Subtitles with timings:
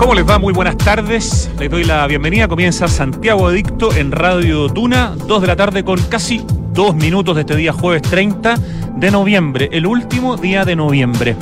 [0.00, 0.38] ¿Cómo les va?
[0.38, 1.50] Muy buenas tardes.
[1.58, 2.48] Les doy la bienvenida.
[2.48, 6.42] Comienza Santiago Adicto en Radio Tuna, 2 de la tarde con casi
[6.72, 8.58] dos minutos de este día jueves 30
[8.96, 11.36] de noviembre, el último día de noviembre.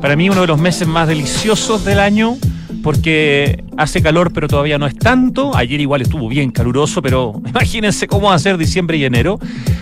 [0.00, 2.36] Para mí uno de los meses más deliciosos del año
[2.84, 5.56] porque hace calor pero todavía no es tanto.
[5.56, 9.38] Ayer igual estuvo bien caluroso, pero imagínense cómo va a ser diciembre y enero,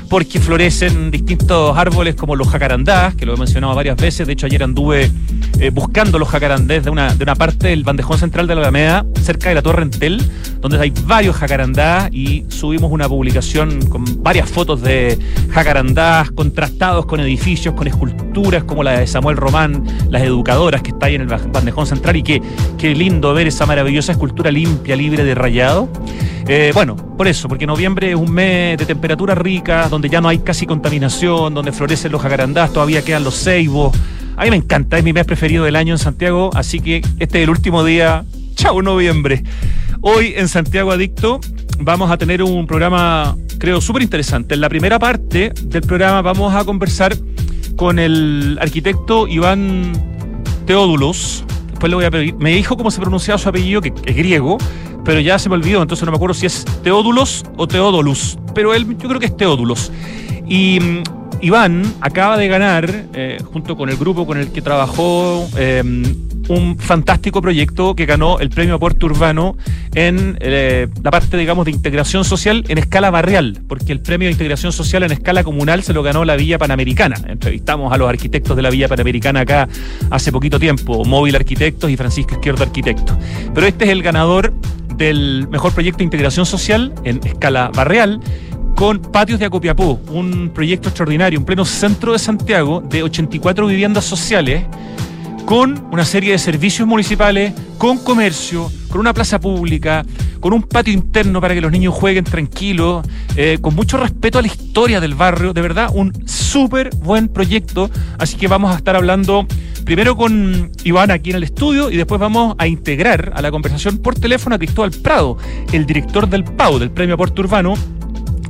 [0.09, 4.27] porque florecen distintos árboles como los jacarandás, que lo he mencionado varias veces.
[4.27, 5.10] De hecho, ayer anduve
[5.59, 9.06] eh, buscando los jacarandés de una, de una parte del bandejón central de la Alameda,
[9.20, 10.20] cerca de la Torre Entel,
[10.60, 15.18] donde hay varios jacarandás y subimos una publicación con varias fotos de
[15.51, 21.06] jacarandás contrastados con edificios, con esculturas como la de Samuel Román, las educadoras que está
[21.06, 22.43] ahí en el bandejón central y que,
[22.79, 25.88] que lindo ver esa maravillosa escultura limpia, libre de rayado.
[26.46, 30.28] Eh, bueno, por eso, porque noviembre es un mes de temperatura rica, donde ya no
[30.28, 33.92] hay casi contaminación, donde florecen los jacarandás, todavía quedan los ceibos.
[34.37, 37.38] A mí me encanta, es mi mes preferido del año en Santiago, así que este
[37.38, 38.24] es el último día.
[38.54, 39.42] Chao, noviembre.
[40.01, 41.40] Hoy en Santiago Adicto
[41.80, 44.54] vamos a tener un programa, creo, súper interesante.
[44.54, 47.16] En la primera parte del programa vamos a conversar
[47.74, 49.92] con el arquitecto Iván
[50.66, 51.45] Teodulos,
[51.83, 52.35] después le voy a pedir.
[52.37, 54.57] Me dijo cómo se pronunciaba su apellido, que es griego,
[55.05, 58.38] pero ya se me olvidó, entonces no me acuerdo si es Teódulos o Teodolus.
[58.55, 59.91] Pero él, yo creo que es Teódulos.
[60.47, 61.03] Y mm,
[61.43, 65.82] Iván acaba de ganar, eh, junto con el grupo con el que trabajó, eh,
[66.48, 69.56] un fantástico proyecto que ganó el premio Aporte Urbano
[69.94, 74.32] en eh, la parte, digamos, de integración social en escala barrial, porque el premio de
[74.32, 77.16] integración social en escala comunal se lo ganó la Villa Panamericana.
[77.26, 79.69] Entrevistamos a los arquitectos de la Villa Panamericana acá
[80.10, 83.16] hace poquito tiempo, Móvil Arquitectos y Francisco Izquierdo Arquitectos.
[83.53, 84.54] Pero este es el ganador
[84.97, 88.20] del mejor proyecto de integración social en escala barrial
[88.83, 94.05] con Patios de Acopiapó, un proyecto extraordinario en pleno centro de Santiago de 84 viviendas
[94.05, 94.65] sociales
[95.47, 100.05] con una serie de servicios municipales, con comercio, con una plaza pública,
[100.41, 103.06] con un patio interno para que los niños jueguen tranquilos,
[103.37, 107.88] eh, con mucho respeto a la historia del barrio, de verdad, un súper buen proyecto.
[108.19, 109.47] Así que vamos a estar hablando
[109.84, 113.98] primero con Iván aquí en el estudio y después vamos a integrar a la conversación
[113.98, 115.38] por teléfono a Cristóbal Prado,
[115.72, 117.75] el director del PAU, del Premio Aporte Urbano,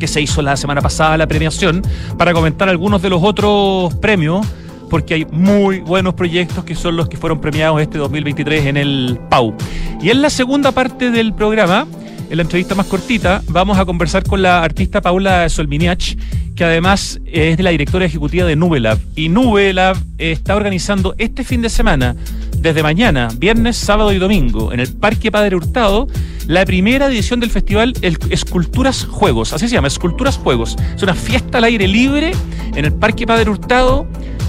[0.02, 1.80] que se hizo la semana pasada la premiación,
[2.18, 4.44] para comentar algunos de los otros premios
[4.90, 9.20] porque hay muy buenos proyectos que son los que fueron premiados este 2023 en el
[9.30, 9.54] PAU.
[10.02, 11.86] Y en la segunda parte del programa,
[12.28, 16.16] en la entrevista más cortita, vamos a conversar con la artista Paula Solminiach,
[16.56, 18.98] que además es de la directora ejecutiva de Nubelab.
[19.14, 22.16] Y Nubelab está organizando este fin de semana,
[22.62, 26.06] desde mañana, viernes, sábado y domingo, en el Parque Padre Hurtado,
[26.46, 27.92] la primera edición del festival
[28.30, 29.52] Esculturas Juegos.
[29.52, 30.76] Así se llama, Esculturas Juegos.
[30.94, 32.32] Es una fiesta al aire libre
[32.74, 34.06] en el Parque Padre Hurtado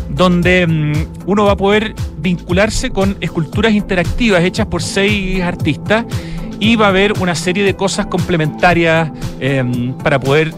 [0.09, 6.06] donde mm, uno va a poder vincularse con esculturas interactivas hechas por seis artistas
[6.59, 10.53] y va a haber una serie de cosas complementarias em, para poder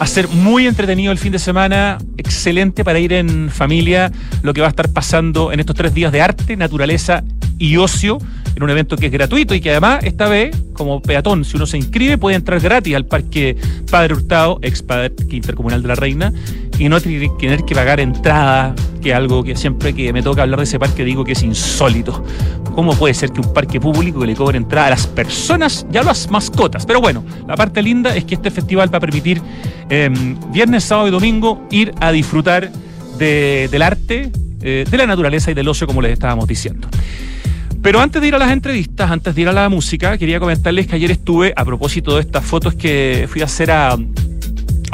[0.00, 4.10] hacer muy entretenido el fin de semana, excelente para ir en familia,
[4.42, 7.22] lo que va a estar pasando en estos tres días de arte, naturaleza
[7.58, 8.18] y ocio
[8.54, 11.66] en un evento que es gratuito y que además esta vez, como peatón, si uno
[11.66, 13.56] se inscribe, puede entrar gratis al Parque
[13.90, 16.32] Padre Hurtado, ex Parque Intercomunal de la Reina,
[16.78, 20.60] y no tener que pagar entrada, que es algo que siempre que me toca hablar
[20.60, 22.24] de ese parque digo que es insólito.
[22.74, 26.02] ¿Cómo puede ser que un parque público le cobre entrada a las personas y a
[26.02, 26.86] las mascotas?
[26.86, 29.42] Pero bueno, la parte linda es que este festival va a permitir
[29.90, 32.70] em, viernes, sábado y domingo ir a disfrutar
[33.18, 34.32] del arte,
[34.62, 36.88] eh, de la naturaleza y del ocio, como les estábamos diciendo.
[37.82, 40.86] Pero antes de ir a las entrevistas, antes de ir a la música, quería comentarles
[40.86, 43.96] que ayer estuve, a propósito de estas fotos que fui a hacer a,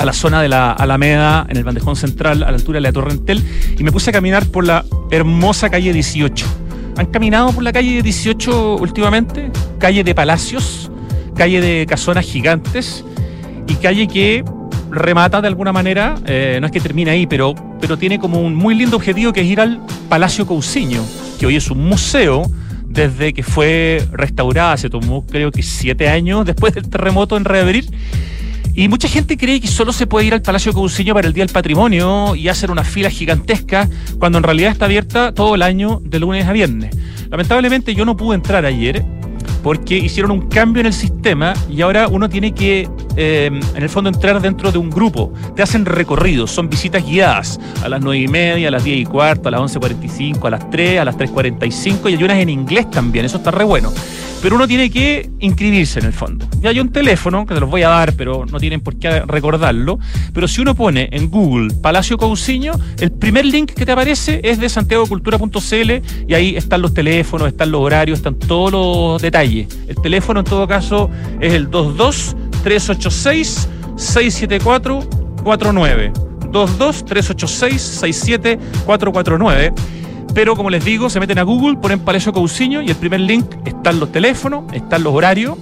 [0.05, 3.43] la zona de la Alameda, en el bandejón central, a la altura de la Torrentel,
[3.77, 6.47] y me puse a caminar por la hermosa calle 18.
[6.97, 9.51] ¿Han caminado por la calle 18 últimamente?
[9.79, 10.91] Calle de palacios,
[11.35, 13.05] calle de casonas gigantes
[13.67, 14.45] y calle que
[14.93, 18.55] remata de alguna manera, eh, no es que termine ahí, pero, pero tiene como un
[18.55, 21.03] muy lindo objetivo que es ir al Palacio Cousiño,
[21.41, 22.49] que hoy es un museo
[22.97, 27.87] desde que fue restaurada, se tomó creo que siete años después del terremoto en reabrir.
[28.75, 31.45] Y mucha gente cree que solo se puede ir al Palacio Cousiño para el Día
[31.45, 33.89] del Patrimonio y hacer una fila gigantesca,
[34.19, 36.95] cuando en realidad está abierta todo el año de lunes a viernes.
[37.31, 39.05] Lamentablemente yo no pude entrar ayer
[39.67, 43.89] porque hicieron un cambio en el sistema y ahora uno tiene que eh, en el
[43.89, 45.33] fondo, entrar dentro de un grupo.
[45.57, 49.05] Te hacen recorridos, son visitas guiadas a las 9 y media, a las 10 y
[49.07, 52.89] cuarto, a las 11.45, a las 3, a las 3.45 y hay unas en inglés
[52.93, 53.93] también, eso está re bueno
[54.43, 56.47] pero uno tiene que inscribirse en el fondo.
[56.61, 59.23] Ya hay un teléfono que te los voy a dar, pero no tienen por qué
[59.23, 59.99] recordarlo.
[60.33, 64.61] Pero si uno pone en Google Palacio Cousiño, el primer link que te aparece es
[64.61, 65.91] de santiagocultura.cl
[66.29, 69.56] y ahí están los teléfonos, están los horarios, están todos los detalles.
[69.61, 71.11] El teléfono en todo caso
[71.41, 75.01] es el 22 386 674
[75.43, 76.13] 49.
[76.41, 79.73] 22 386 67449
[80.37, 83.47] pero como les digo, se meten a Google, ponen Palacio Cousiño y el primer link
[83.65, 85.57] están los teléfonos, están los horarios.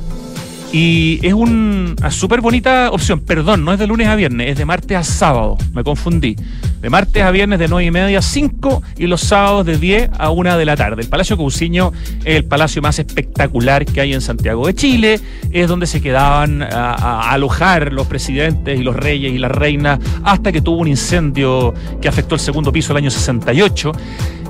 [0.77, 3.21] Y es una súper bonita opción.
[3.21, 5.57] Perdón, no es de lunes a viernes, es de martes a sábado.
[5.73, 6.35] Me confundí.
[6.81, 10.11] De martes a viernes de 9 y media a 5 y los sábados de 10
[10.19, 11.03] a 1 de la tarde.
[11.03, 11.93] El Palacio Cousiño
[12.25, 15.21] es el palacio más espectacular que hay en Santiago de Chile.
[15.53, 20.01] Es donde se quedaban a, a alojar los presidentes y los reyes y las reinas
[20.25, 21.73] hasta que tuvo un incendio
[22.03, 23.93] que afectó el segundo piso el año 68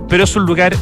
[0.08, 0.74] pero es un lugar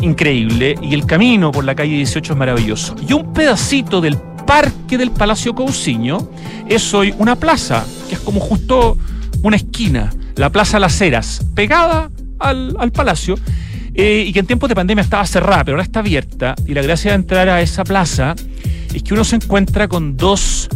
[0.00, 2.96] increíble y el camino por la calle 18 es maravilloso.
[3.06, 4.16] Y un pedacito del
[4.48, 6.30] parque del Palacio Cousiño
[6.66, 8.96] es hoy una plaza, que es como justo
[9.42, 13.34] una esquina, la Plaza Las Heras, pegada al, palacio.
[13.92, 16.54] Eh, y que en tiempos de pandemia estaba cerrada, pero ahora está abierta.
[16.66, 18.36] Y la gracia de entrar a esa plaza
[18.94, 20.70] es que uno se encuentra con dos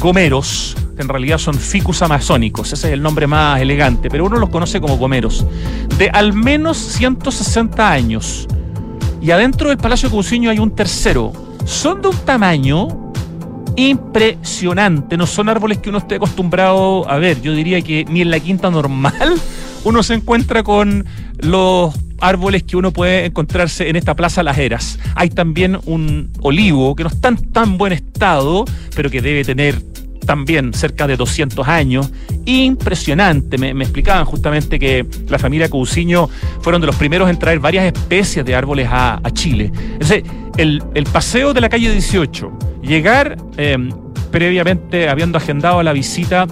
[0.00, 4.38] gomeros, que en realidad son ficus amazónicos, ese es el nombre más elegante, pero uno
[4.38, 5.46] los conoce como gomeros,
[5.98, 8.48] de al menos 160 años.
[9.22, 11.47] Y adentro del Palacio Cousiño hay un tercero.
[11.68, 12.88] Son de un tamaño
[13.76, 17.42] impresionante, no son árboles que uno esté acostumbrado a ver.
[17.42, 19.34] Yo diría que ni en la quinta normal
[19.84, 21.04] uno se encuentra con
[21.36, 24.98] los árboles que uno puede encontrarse en esta plaza Las Heras.
[25.14, 28.64] Hay también un olivo que no está en tan buen estado,
[28.96, 29.82] pero que debe tener
[30.28, 32.10] también cerca de 200 años.
[32.44, 33.56] Impresionante.
[33.58, 36.28] Me, explicaban justamente que la familia Cousiño
[36.60, 39.70] fueron de los primeros en traer varias especies de árboles a, Chile.
[40.58, 42.52] El, paseo de la calle 18,
[42.82, 43.90] llegar em,
[44.30, 46.46] previamente habiendo agendado la visita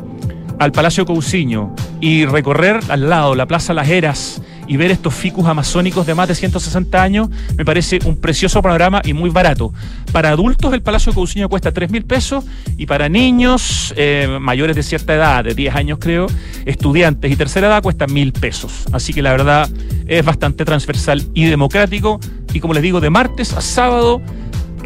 [0.59, 5.47] al Palacio Cousiño y recorrer al lado la Plaza Las Heras y ver estos ficus
[5.47, 9.73] amazónicos de más de 160 años me parece un precioso panorama y muy barato.
[10.13, 12.45] Para adultos el Palacio Cousiño cuesta 3 mil pesos
[12.77, 16.27] y para niños eh, mayores de cierta edad, de 10 años creo,
[16.65, 18.87] estudiantes y tercera edad cuesta mil pesos.
[18.93, 19.69] Así que la verdad
[20.07, 22.21] es bastante transversal y democrático
[22.53, 24.23] y como les digo, de martes a sábado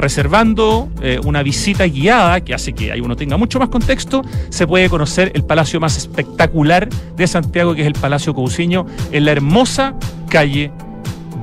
[0.01, 4.67] reservando eh, una visita guiada que hace que ahí uno tenga mucho más contexto, se
[4.67, 9.33] puede conocer el palacio más espectacular de Santiago, que es el Palacio Cousiño, en la
[9.33, 9.95] hermosa
[10.29, 10.73] calle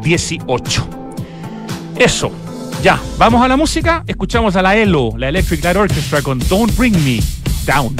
[0.04, 0.88] 18.
[1.98, 2.31] Eso.
[2.83, 4.04] Ya, vamos a la música.
[4.06, 7.19] Escuchamos a la ELO, la Electric Light Orchestra, con Don't Bring Me
[7.65, 7.95] Down.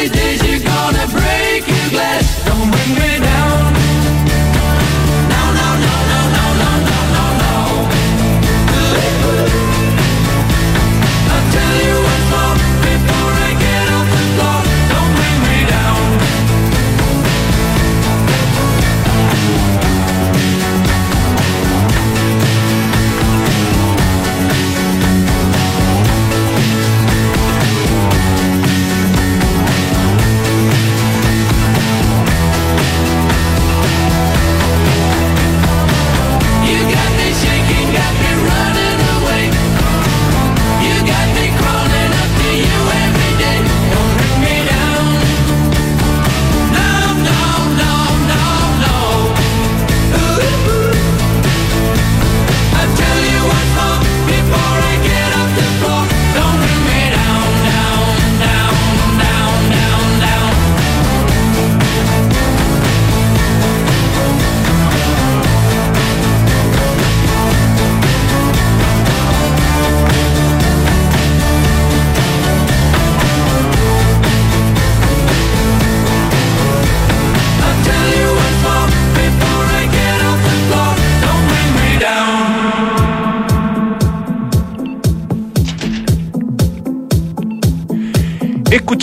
[0.00, 2.44] these days you're gonna break your glass.
[2.46, 3.19] Don't bring me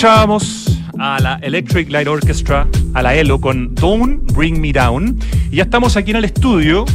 [0.08, 5.20] Escuchábamos a la Electric Light Orchestra, a la ELO, con Don't Bring Me Down.
[5.52, 6.86] Y ya estamos aquí en el estudio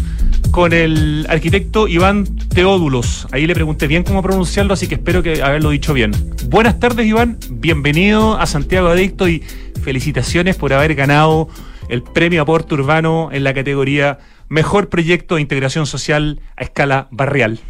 [0.50, 3.28] con el arquitecto Iván Teódulos.
[3.30, 6.12] Ahí le pregunté bien cómo pronunciarlo, así que espero que haberlo dicho bien.
[6.46, 7.36] Buenas tardes, Iván.
[7.50, 9.40] Bienvenido a Santiago Adicto y
[9.82, 11.50] felicitaciones por haber ganado
[11.90, 17.60] el premio Aporte Urbano en la categoría Mejor Proyecto de Integración Social a escala barrial.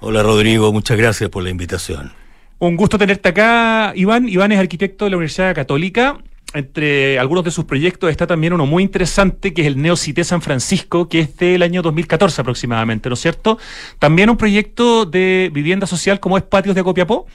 [0.00, 2.25] Hola Rodrigo, muchas gracias por la invitación.
[2.58, 4.28] Un gusto tenerte acá, Iván.
[4.28, 6.18] Iván es arquitecto de la Universidad Católica.
[6.54, 10.40] Entre algunos de sus proyectos está también uno muy interesante, que es el Neocité San
[10.40, 13.58] Francisco, que es del año 2014 aproximadamente, ¿no es cierto?
[13.98, 17.26] También un proyecto de vivienda social como es Patios de Copiapó.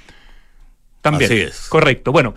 [1.01, 1.31] También.
[1.31, 1.67] Así es.
[1.69, 2.11] Correcto.
[2.11, 2.33] Bueno,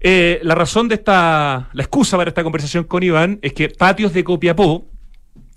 [0.00, 4.12] eh, la razón de esta, la excusa para esta conversación con Iván es que Patios
[4.12, 4.84] de Copiapó,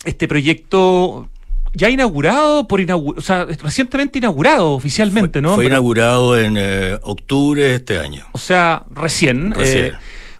[0.06, 1.30] este proyecto
[1.74, 5.56] ya inaugurado por o sea, recientemente inaugurado oficialmente, ¿no?
[5.56, 8.26] Fue inaugurado en eh, octubre de este año.
[8.34, 9.54] O sea, recién.
[9.60, 9.94] Eh,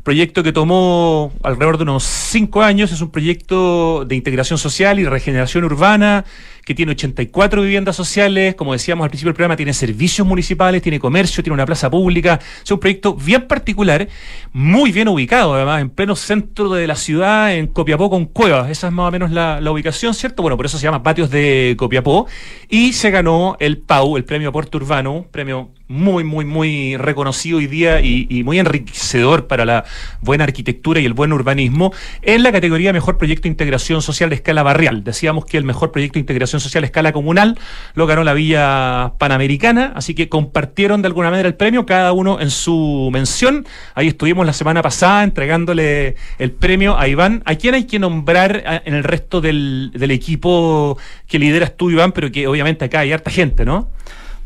[0.04, 5.06] proyecto que tomó alrededor de unos cinco años, es un proyecto de integración social y
[5.06, 6.26] regeneración urbana
[6.66, 11.00] que tiene 84 viviendas sociales, como decíamos al principio del programa, tiene servicios municipales, tiene
[11.00, 12.40] comercio, tiene una plaza pública.
[12.64, 14.08] Es un proyecto bien particular,
[14.54, 18.70] muy bien ubicado, además, en pleno centro de la ciudad, en Copiapó con Cuevas.
[18.70, 20.42] Esa es más o menos la, ubicación, ¿cierto?
[20.42, 22.28] Bueno, por eso se llama Patios de Copiapó.
[22.70, 27.68] Y se ganó el PAU, el Premio Aporte Urbano, premio muy, muy, muy reconocido hoy
[27.68, 29.84] día y, muy enriquecedor para la
[30.22, 34.36] buena arquitectura y el buen urbanismo, en la categoría Mejor Proyecto de Integración Social de
[34.36, 35.04] Escala Barrial.
[35.04, 37.58] Decíamos que el Mejor Proyecto de Integración Social a escala comunal,
[37.94, 42.40] lo ganó la Villa Panamericana, así que compartieron de alguna manera el premio, cada uno
[42.40, 43.66] en su mención.
[43.96, 47.44] Ahí estuvimos la semana pasada entregándole el premio a Iván.
[47.46, 52.12] ¿A quién hay que nombrar en el resto del, equipo que lideras tú, Iván?
[52.12, 53.90] Pero que obviamente acá hay harta gente, ¿no?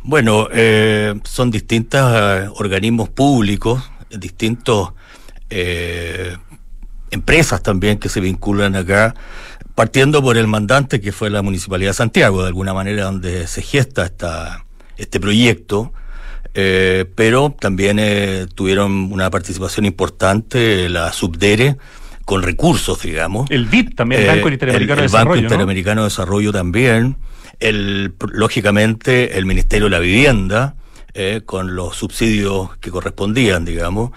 [0.01, 4.93] Bueno, eh, son distintos eh, organismos públicos, distintos
[5.49, 6.37] eh,
[7.11, 9.15] empresas también que se vinculan acá
[9.75, 13.61] partiendo por el mandante que fue la Municipalidad de Santiago, de alguna manera donde se
[13.61, 14.65] gesta esta,
[14.97, 15.93] este proyecto,
[16.53, 21.75] eh, pero también eh, tuvieron una participación importante la Subdere
[22.23, 23.51] con recursos, digamos.
[23.51, 25.29] El BIP también, el Banco Interamericano de Desarrollo.
[25.29, 27.17] Banco Interamericano de Desarrollo también.
[27.59, 30.75] El, lógicamente, el Ministerio de la Vivienda,
[31.17, 34.11] eh, con los subsidios que correspondían, digamos,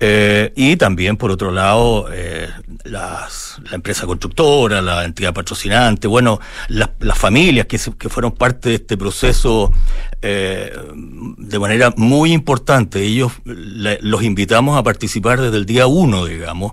[0.00, 2.46] eh, y también, por otro lado, eh,
[2.84, 8.74] las, la empresa constructora, la entidad patrocinante, bueno, las familias que, que fueron parte de
[8.74, 9.72] este proceso
[10.20, 13.02] de manera muy importante.
[13.02, 16.72] Ellos los invitamos a participar desde el día uno, digamos,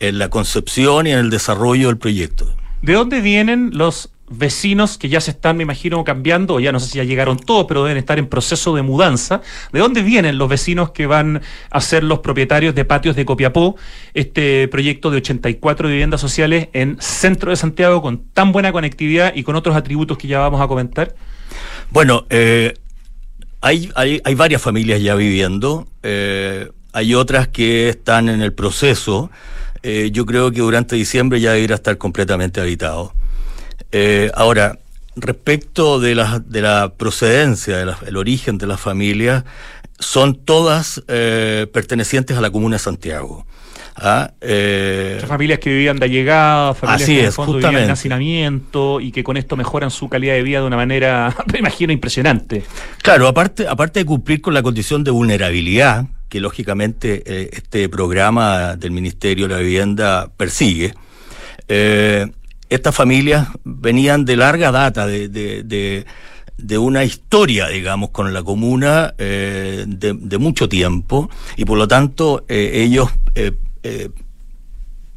[0.00, 2.54] en la concepción y en el desarrollo del proyecto.
[2.82, 6.80] ¿De dónde vienen los vecinos que ya se están, me imagino, cambiando, o ya no
[6.80, 9.42] sé si ya llegaron todos, pero deben estar en proceso de mudanza.
[9.72, 13.76] ¿De dónde vienen los vecinos que van a ser los propietarios de patios de Copiapó,
[14.14, 19.42] este proyecto de 84 viviendas sociales en centro de Santiago con tan buena conectividad y
[19.42, 21.14] con otros atributos que ya vamos a comentar?
[21.90, 22.74] Bueno, eh,
[23.60, 29.30] hay, hay, varias familias ya viviendo, eh, hay otras que están en el proceso.
[29.82, 33.12] Eh, yo creo que durante diciembre ya debería estar completamente habitado.
[33.96, 34.76] Eh, ahora,
[35.14, 39.44] respecto de la, de la procedencia, del origen de las familias,
[40.00, 43.46] son todas eh, pertenecientes a la Comuna de Santiago.
[43.94, 44.32] ¿Ah?
[44.40, 49.22] Eh, familias que vivían de llegada, familias que en fondo vivían en hacinamiento y que
[49.22, 52.64] con esto mejoran su calidad de vida de una manera, me imagino, impresionante.
[53.00, 58.74] Claro, aparte, aparte de cumplir con la condición de vulnerabilidad, que lógicamente eh, este programa
[58.74, 60.94] del Ministerio de la Vivienda persigue,
[61.68, 62.26] eh,
[62.68, 66.04] estas familias venían de larga data, de, de,
[66.56, 72.44] de, una historia, digamos, con la comuna eh, de, mucho tiempo y por lo tanto
[72.48, 73.52] eh, ellos eh,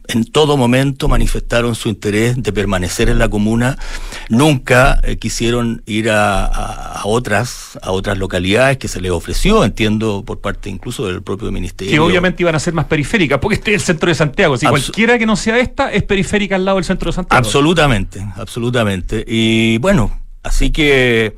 [0.07, 3.77] en todo momento manifestaron su interés de permanecer en la comuna,
[4.29, 10.39] nunca eh, quisieron ir a, otras a otras localidades que se les ofreció, entiendo por
[10.39, 11.91] parte incluso del propio ministerio.
[11.91, 14.65] Que obviamente iban a ser más periféricas, porque este es el centro de Santiago, si
[14.65, 17.37] cualquiera que no sea esta es periférica al lado del centro de Santiago.
[17.37, 19.23] Absolutamente, absolutamente.
[19.27, 21.35] Y bueno, así que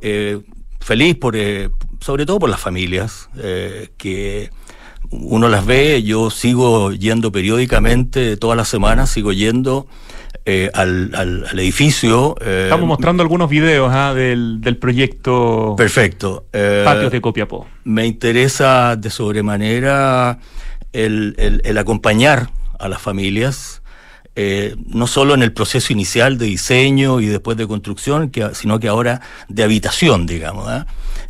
[0.00, 0.40] eh,
[0.80, 1.70] feliz por eh,
[2.00, 3.28] sobre todo por las familias
[3.96, 4.50] que
[5.10, 9.86] uno las ve, yo sigo yendo periódicamente, todas las semanas sigo yendo
[10.44, 12.36] eh, al, al, edificio.
[12.40, 14.14] Eh, Estamos mostrando algunos videos ¿ah?
[14.14, 16.46] del, del, proyecto Perfecto.
[16.52, 17.66] Eh, Patios de Copiapó.
[17.82, 20.38] Me interesa de sobremanera
[20.92, 22.48] el, el, el acompañar
[22.78, 23.82] a las familias.
[24.36, 28.86] no solo en el proceso inicial de diseño y después de construcción, que, sino que
[28.86, 30.68] ahora de habitación, digamos.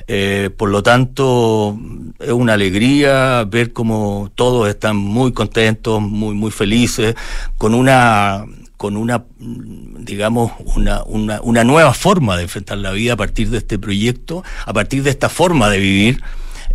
[0.08, 1.78] Eh, por lo tanto,
[2.20, 7.14] es una alegría ver cómo todos están muy contentos, muy, muy felices,
[7.58, 8.44] con una
[8.76, 13.56] con una, digamos, una, una, una nueva forma de enfrentar la vida a partir de
[13.56, 16.22] este proyecto, a partir de esta forma de vivir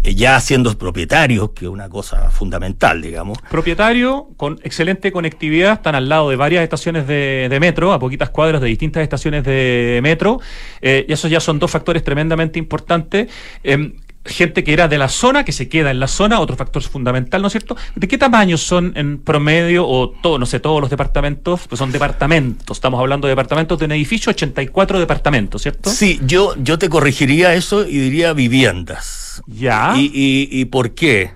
[0.04, 3.38] eh, ya siendo propietarios, que es una cosa fundamental, digamos.
[3.50, 8.62] Propietario, con excelente conectividad, están al lado de varias estaciones de, metro, a poquitas cuadras
[8.62, 10.40] de distintas estaciones de metro,
[10.82, 13.30] eh, y esos ya son dos factores tremendamente importantes.
[13.64, 13.94] Em,
[14.26, 17.42] gente que era de la zona, que se queda en la zona, otro factor fundamental,
[17.42, 17.76] ¿no es cierto?
[17.96, 21.68] ¿De qué tamaño son en promedio o todo, no sé, todos los departamentos?
[21.68, 25.90] Pues son departamentos, estamos hablando de departamentos de un edificio, 84 departamentos, ¿cierto?
[25.90, 29.42] Sí, yo, yo te corregiría eso y diría viviendas.
[29.48, 29.94] ¿Ya?
[29.96, 30.12] ¿Y,
[30.52, 31.32] y, por qué?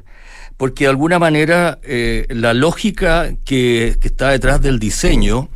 [0.57, 5.49] Porque de alguna manera eh, la lógica que, que, está detrás del diseño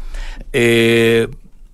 [0.54, 1.28] eh,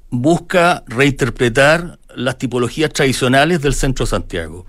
[0.10, 4.66] busca reinterpretar las tipologías tradicionales del centro Santiago.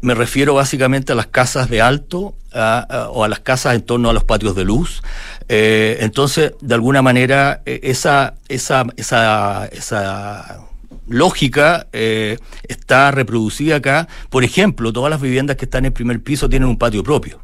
[0.00, 4.12] Me refiero básicamente a las casas de alto o a las casas en torno a
[4.12, 5.02] los patios de luz.
[5.48, 10.60] Eh, entonces, de alguna manera, e, esa, esa, esa, esa
[11.08, 14.08] lógica eh, está reproducida acá.
[14.30, 17.40] Por ejemplo, todas las viviendas que están en primer piso tienen un patio propio.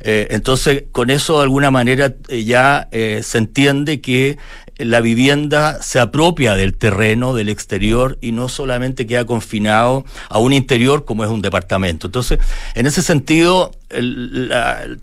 [0.00, 4.38] Eh, entonces, con eso de alguna manera ya se entiende que
[4.78, 10.52] la vivienda se apropia del terreno, del exterior, y no solamente queda confinado a un
[10.52, 12.06] interior como es un departamento.
[12.06, 12.38] Entonces,
[12.74, 13.72] en ese sentido,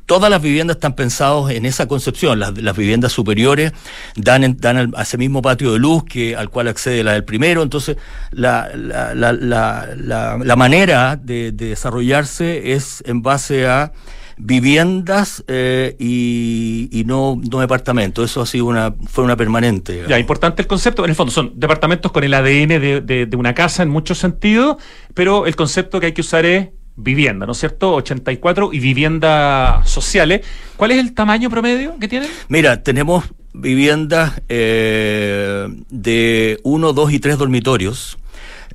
[0.05, 2.39] todas las viviendas están pensadas en esa concepción.
[2.39, 3.73] Las, viviendas superiores
[4.15, 7.61] dan, dan a ese mismo patio de luz que al cual accede la del primero.
[7.61, 7.97] Entonces,
[8.31, 13.91] la, la manera de desarrollarse es en base a
[14.37, 18.29] viviendas eh, y, no, no departamentos.
[18.29, 20.03] Eso ha sido una, fue una permanente.
[20.07, 21.03] Ya, importante el concepto.
[21.03, 24.77] En el fondo son departamentos con el ADN de, de, una casa en muchos sentidos,
[25.13, 27.93] pero el concepto que hay que usar es vivienda, ¿no es cierto?
[27.95, 30.45] 84 y viviendas sociales.
[30.77, 32.29] ¿Cuál es el tamaño promedio que tienen?
[32.47, 38.17] Mira, tenemos viviendas eh, de 1, 2 y 3 dormitorios,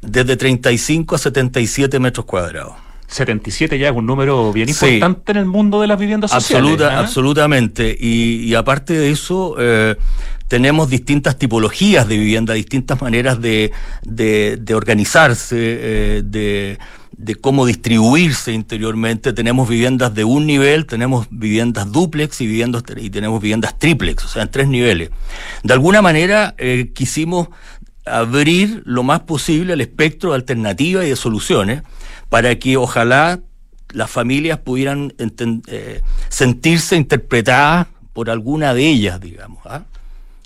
[0.01, 2.90] desde 35 a 77 metros cuadrados.
[3.11, 6.81] 77 ya es un número bien importante en el mundo de las viviendas sociales.
[6.83, 7.01] ¿ah?
[7.01, 7.97] Absolutamente.
[7.99, 9.97] Y, aparte de eso, eh,
[10.47, 16.79] tenemos distintas tipologías de vivienda, distintas maneras de, de, organizarse, eh, de,
[17.17, 19.33] de, cómo distribuirse interiormente.
[19.33, 24.29] Tenemos viviendas de un nivel, tenemos viviendas duplex y, viviendas, y tenemos viviendas triplex, o
[24.29, 25.11] sea, en tres niveles.
[25.65, 27.49] De alguna manera eh, quisimos
[28.05, 31.83] abrir lo más posible el espectro de alternativas y de soluciones
[32.31, 33.41] para que ojalá
[33.93, 39.59] las familias pudieran eh, sentirse interpretadas por alguna de ellas, digamos.
[39.67, 39.83] ¿ah?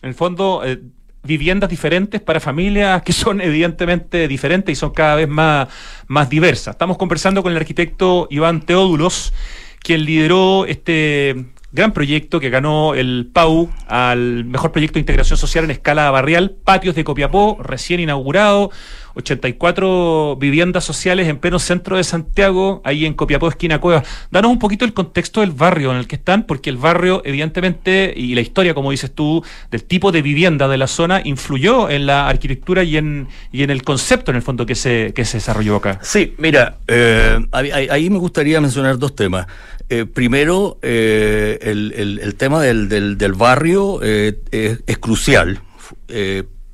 [0.03, 0.81] En el fondo, eh,
[1.23, 5.69] viviendas diferentes para familias que son evidentemente diferentes y son cada vez más,
[6.07, 6.75] más diversas.
[6.75, 9.33] Estamos conversando con el arquitecto Iván Teódulos,
[9.81, 15.65] quien lideró este gran proyecto que ganó el PAU al mejor proyecto de integración social
[15.65, 18.71] en escala barrial, Patios de Copiapó, recién inaugurado,
[19.15, 24.03] 84 viviendas sociales en pleno centro de Santiago, ahí en Copiapó, esquina Cueva.
[24.31, 28.13] Danos un poquito el contexto del barrio en el que están, porque el barrio, evidentemente,
[28.17, 32.07] y la historia, como dices tú, del tipo de vivienda de la zona, influyó en
[32.07, 35.39] la arquitectura y en, y en el concepto, en el fondo, que se, que se
[35.39, 35.99] desarrolló acá.
[36.03, 39.47] Sí, mira, eh, ahí me gustaría mencionar dos temas.
[39.91, 45.61] Eh, primero, eh, el, tema del, del, barrio eh, es, crucial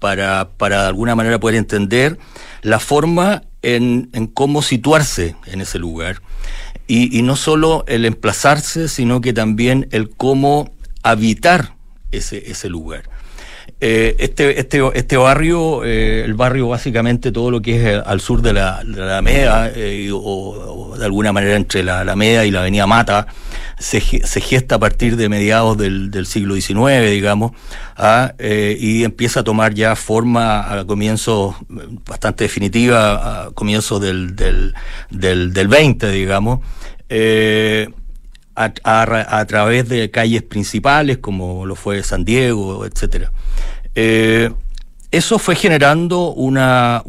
[0.00, 2.18] para, para de alguna manera poder entender
[2.62, 6.20] la forma en, en cómo situarse en ese lugar.
[6.88, 10.72] Y, no solo el emplazarse, sino que también el cómo
[11.04, 11.74] habitar
[12.10, 13.04] ese, ese lugar.
[13.80, 18.20] Eh, este, este, este barrio, eh, el barrio básicamente todo lo que es eh, al
[18.20, 19.70] sur de la, Alameda,
[20.12, 23.28] o, de alguna manera entre la Alameda y la Avenida Mata,
[23.80, 27.52] se, gesta a partir de mediados del, siglo XIX, digamos,
[27.96, 28.34] ¿ah?
[28.38, 31.56] y empieza a tomar ya forma a comienzos
[32.06, 34.74] bastante definitiva, a comienzos del, del,
[35.10, 36.60] del, del 20, digamos.
[38.56, 43.32] A, a, través de calles principales como lo fue San Diego, etcétera.
[43.94, 44.50] Eh,
[45.10, 47.02] eso fue generando una,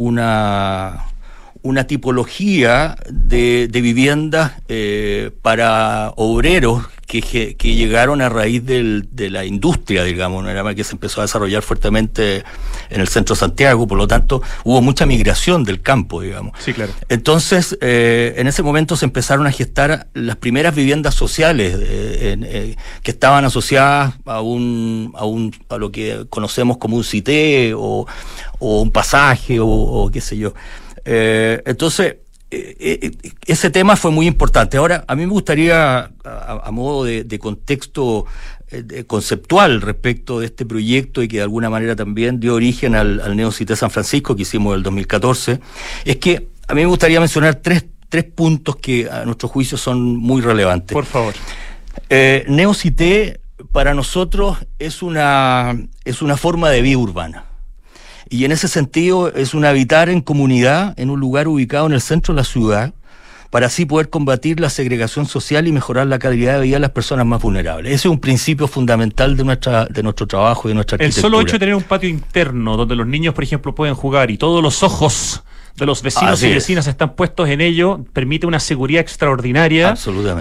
[1.64, 9.30] una tipología de, de viviendas eh, para obreros que, que, llegaron a raíz del, de
[9.30, 12.46] la industria, digamos, era que se empezó a desarrollar fuertemente
[12.90, 16.54] en el centro de Santiago, por lo tanto hubo mucha migración del campo, digamos.
[16.60, 16.94] Sí, claro.
[17.10, 23.12] Entonces, eh, en ese momento se empezaron a gestar las primeras viviendas sociales eh, que
[23.12, 28.08] estaban asociadas a un, a un a lo que conocemos como un cité o,
[28.60, 30.54] o un pasaje o, o qué sé yo.
[31.06, 32.18] Entonces,
[32.50, 34.78] ese tema fue muy importante.
[34.78, 38.26] Ahora, a mí me gustaría, a, modo de, contexto
[39.08, 43.36] conceptual respecto de este proyecto y que de alguna manera también dio origen al, al
[43.36, 45.60] Neocité San Francisco que hicimos en el 2014,
[46.06, 50.18] es que a mí me gustaría mencionar tres, tres puntos que a nuestro juicio son
[50.18, 50.94] muy relevantes.
[50.94, 51.34] Por favor.
[52.10, 53.40] Eh, Neocité
[53.72, 57.46] para nosotros es una, es una forma de vida urbana.
[58.32, 62.00] Y en ese sentido es un habitar en comunidad en un lugar ubicado en el
[62.00, 62.94] centro de la ciudad,
[63.50, 66.92] para así poder combatir la segregación social y mejorar la calidad de vida de las
[66.92, 67.92] personas más vulnerables.
[67.92, 71.18] Ese es un principio fundamental de nuestra de nuestro trabajo y de nuestra arquitectura.
[71.20, 74.32] El solo hecho de tener un patio interno donde los niños, por ejemplo, pueden jugar
[74.32, 75.44] y todos los ojos
[75.76, 79.96] de los vecinos y vecinas están puestos en ello, permite una seguridad extraordinaria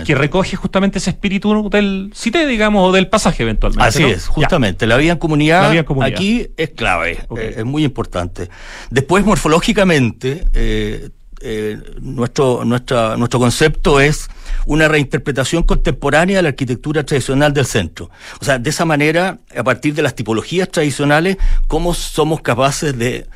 [0.05, 3.89] que recoge justamente ese espíritu del CITE, digamos, o del pasaje eventualmente.
[3.89, 4.87] Así es, justamente.
[4.87, 8.49] La vida en comunidad, aquí es clave, eh, es muy importante.
[8.91, 11.11] Después, morfológicamente, eh,
[11.43, 14.29] eh, nuestro, nuestra, nuestro concepto es
[14.67, 18.11] una reinterpretación contemporánea de la arquitectura tradicional del centro.
[18.41, 23.27] O sea, de esa manera, a partir de las tipologías tradicionales, cómo somos capaces de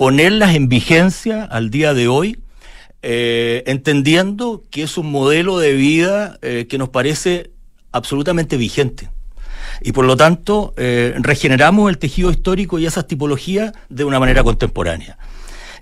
[0.00, 2.38] ponerlas en vigencia al día de hoy,
[3.02, 7.50] eh, entendiendo que es un modelo de vida eh, que nos parece
[7.92, 9.10] absolutamente vigente.
[9.82, 14.42] Y por lo tanto, eh, regeneramos el tejido histórico y esas tipologías de una manera
[14.42, 15.18] contemporánea.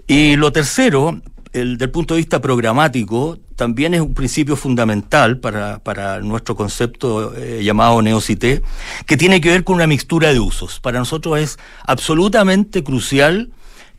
[0.09, 1.21] Y lo tercero,
[1.53, 7.35] el, del punto de vista programático, también es un principio fundamental para, para nuestro concepto
[7.61, 8.63] llamado Neocité,
[9.07, 10.81] que tiene que ver con una mixtura de usos.
[10.81, 13.53] Para nosotros es absolutamente crucial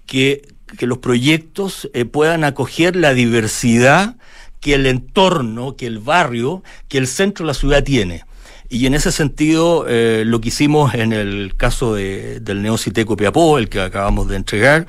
[0.10, 0.42] que,
[0.82, 4.18] los proyectos eh, puedan acoger la diversidad
[4.60, 8.24] que el entorno, que el barrio, que el centro de la ciudad tiene.
[8.70, 13.58] Y en ese sentido, eh, lo que hicimos en el caso de, del Neociteco Piapó,
[13.58, 14.86] el que acabamos de entregar,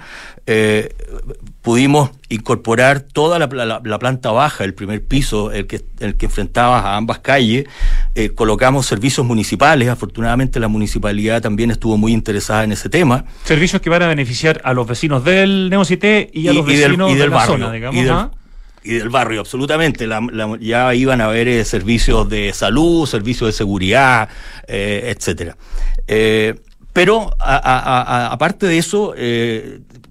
[0.47, 0.95] eh,
[1.63, 3.49] pudimos incorporar toda la,
[3.99, 7.67] planta baja, el primer piso, el que, el que enfrentaba a ambas calles,
[8.15, 13.25] eh, colocamos servicios municipales, afortunadamente la municipalidad también estuvo muy interesada en ese tema.
[13.45, 17.19] Servicios que van a beneficiar a los vecinos del Neocité y a los vecinos del,
[17.19, 18.07] de la barrio, zona, digamos.
[18.09, 18.31] ¿ah?
[18.83, 20.09] Y del, barrio, absolutamente.
[20.61, 24.31] ya iban a haber eh, servicios de salud, servicios de seguridad,
[24.67, 25.59] eh, etcétera.
[26.95, 29.15] pero aparte de eso,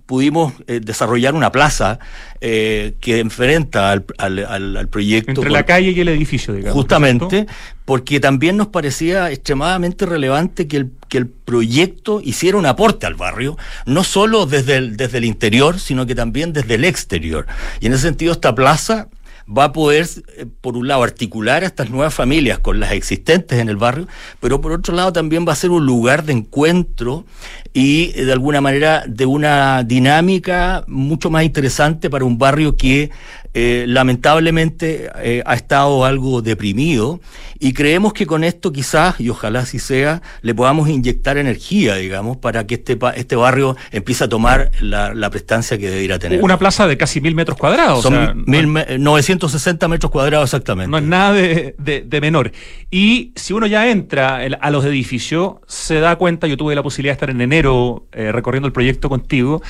[0.10, 2.00] pudimos eh, desarrollar una plaza
[2.42, 5.30] eh, que enfrenta al, al, proyecto.
[5.30, 6.74] Entre la calle y el edificio, digamos.
[6.74, 7.46] Justamente,
[7.86, 13.14] porque también nos parecía extremadamente relevante que el, que el proyecto hiciera un aporte al
[13.14, 17.46] barrio, no solo desde el, desde el interior, sino que también desde el exterior.
[17.80, 19.10] Y en ese sentido, esta plaza
[19.50, 20.08] va a poder,
[20.38, 24.08] eh, por un lado, articular a estas nuevas familias con las existentes en el barrio,
[24.40, 27.26] pero por otro lado también va a ser un lugar de encuentro
[27.74, 33.10] y eh, de alguna manera de una dinámica mucho más interesante para un barrio que
[33.56, 37.20] eh, lamentablemente eh, ha estado algo deprimido
[37.58, 42.38] y creemos que con esto quizás, y ojalá así sea, le podamos inyectar energía, digamos,
[42.38, 46.42] para que este, este barrio empiece a tomar la, prestancia que debería tener.
[46.42, 48.02] Una plaza de casi mil metros cuadrados.
[48.02, 48.68] Son mil,
[49.00, 50.90] 960 metros cuadrados exactamente.
[50.90, 52.52] No es nada de, de, menor.
[52.90, 57.12] Y si uno ya entra a los edificios, se da cuenta, yo tuve la posibilidad
[57.12, 59.62] de estar en enero eh, recorriendo el proyecto contigo,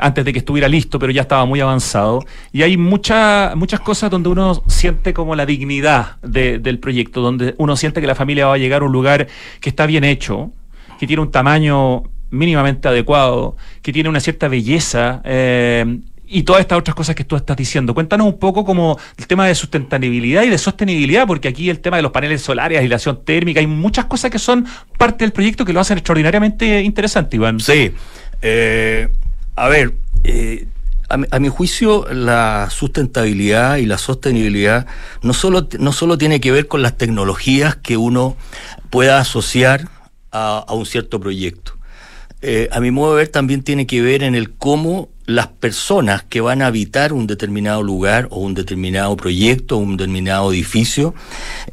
[0.00, 2.76] antes de que estuviera listo, pero ya estaba muy avanzado, y hay
[3.56, 8.14] muchas cosas donde uno siente como la dignidad del proyecto, donde uno siente que la
[8.14, 9.26] familia va a llegar a un lugar
[9.60, 10.50] que está bien hecho,
[10.98, 15.22] que tiene un tamaño mínimamente adecuado, que tiene una cierta belleza.
[15.24, 17.94] Eh, y todas estas otras cosas que tú estás diciendo.
[17.94, 21.96] Cuéntanos un poco como el tema de sustentabilidad y de sostenibilidad, porque aquí el tema
[21.96, 24.66] de los paneles solares, aislación térmica, hay muchas cosas que son
[24.98, 27.60] parte del proyecto que lo hacen extraordinariamente interesante, Iván.
[27.60, 27.92] Sí.
[28.42, 29.08] Eh,
[29.56, 30.66] a ver, eh,
[31.08, 34.86] a, mi juicio, la sustentabilidad y la sostenibilidad
[35.22, 38.36] no solo, no solo tiene que ver con las tecnologías que uno
[38.90, 39.88] pueda asociar
[40.30, 41.72] a, un cierto proyecto.
[42.42, 46.22] Eh, a mi modo de ver, también tiene que ver en el cómo las personas
[46.22, 51.14] que van a habitar un determinado lugar o un determinado proyecto o un determinado edificio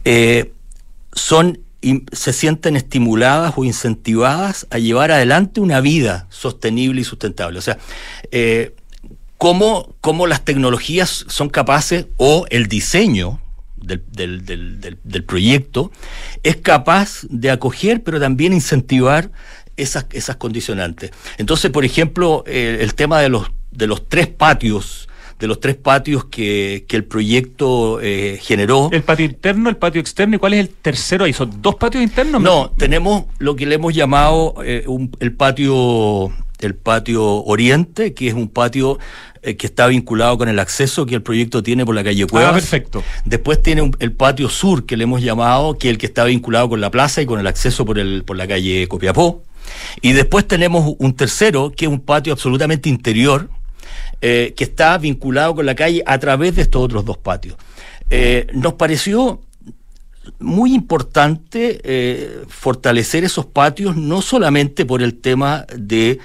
[0.04, 0.52] eh,
[1.14, 1.60] son
[2.12, 7.60] se sienten estimuladas o incentivadas a llevar adelante una vida sostenible y sustentable.
[7.60, 7.78] O sea,
[8.32, 8.74] eh,
[9.38, 13.40] cómo, cómo las tecnologías son capaces o el diseño
[13.76, 15.92] del, del, del, del, proyecto
[16.44, 19.32] es capaz de acoger, pero también incentivar
[19.78, 21.12] esas, esas condicionantes.
[21.38, 25.08] Entonces, por ejemplo, eh, el tema de los, de los tres patios,
[25.40, 28.90] de los tres patios que, que el proyecto eh, generó.
[28.92, 31.34] El patio interno, el patio externo, ¿y cuál es el tercero ahí?
[31.34, 32.42] ¿Son dos patios internos?
[32.42, 34.86] No, tenemos lo que le hemos llamado eh,
[35.20, 36.32] el patio
[36.66, 39.00] el patio Oriente, que es un patio
[39.42, 42.52] eh, que está vinculado con el acceso que el proyecto tiene por la calle Cuevas.
[42.52, 43.04] Ah, perfecto.
[43.26, 46.70] Después tiene el patio sur, que le hemos llamado, que es el que está vinculado
[46.70, 49.44] con la plaza y con el acceso por, el, por la calle Copiapó.
[50.02, 53.50] Y después tenemos un tercero, que es un patio absolutamente interior,
[54.22, 57.56] eh, que está vinculado con la calle a través de estos otros dos patios.
[58.10, 59.42] Eh, nos pareció
[60.40, 66.20] muy importante eh, fortalecer esos patios, no solamente por el tema de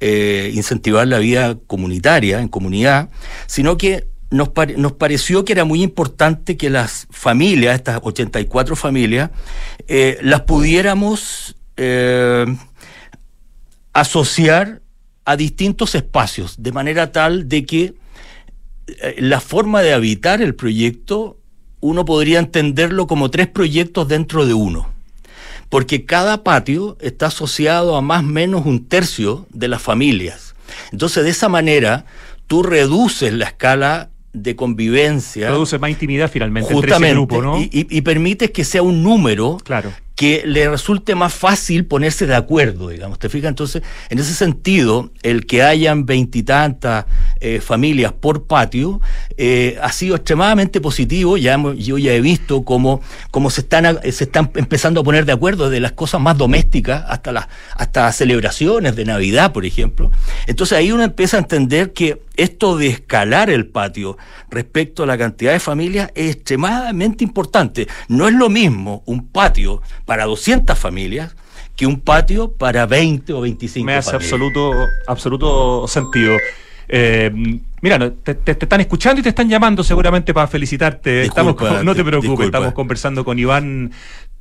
[0.00, 3.08] eh, incentivar la vida comunitaria, en comunidad,
[3.46, 4.50] sino que nos,
[4.98, 9.30] pareció que era muy importante que las familias, estas 84 familias,
[9.88, 11.56] eh, las pudiéramos
[13.92, 14.80] asociar
[15.26, 17.94] a distintos espacios, de manera tal de que
[19.18, 21.38] la forma de habitar el proyecto
[21.80, 24.90] uno podría entenderlo como tres proyectos dentro de uno,
[25.68, 30.54] porque cada patio está asociado a más o menos un tercio de las familias.
[30.92, 32.06] Entonces, de esa manera,
[32.46, 35.48] tú reduces la escala de convivencia.
[35.48, 37.60] Produce más intimidad finalmente justamente, entre grupo, ¿no?
[37.60, 42.34] Y, y, permites que sea un número claro que le resulte más fácil ponerse de
[42.34, 43.18] acuerdo, digamos.
[43.18, 43.50] ¿Te fijas?
[43.50, 47.04] Entonces, en ese sentido, el que hayan veintitantas
[47.38, 49.02] eh, familias por patio
[49.36, 51.36] eh, ha sido extremadamente positivo.
[51.36, 55.32] Ya yo ya he visto cómo, cómo se, están, se están empezando a poner de
[55.32, 60.10] acuerdo de las cosas más domésticas hasta las hasta celebraciones de Navidad, por ejemplo.
[60.46, 64.16] Entonces ahí uno empieza a entender que esto de escalar el patio
[64.50, 67.88] respecto a la cantidad de familias es extremadamente importante.
[68.08, 71.34] No es lo mismo un patio para 200 familias
[71.76, 74.72] que un patio para 20 o 25 Me hace absoluto,
[75.06, 76.36] absoluto sentido.
[76.88, 77.30] Eh,
[77.82, 81.22] mira, te, están escuchando y te están llamando seguramente para felicitarte.
[81.22, 83.92] estamos no te preocupes, estamos conversando con Iván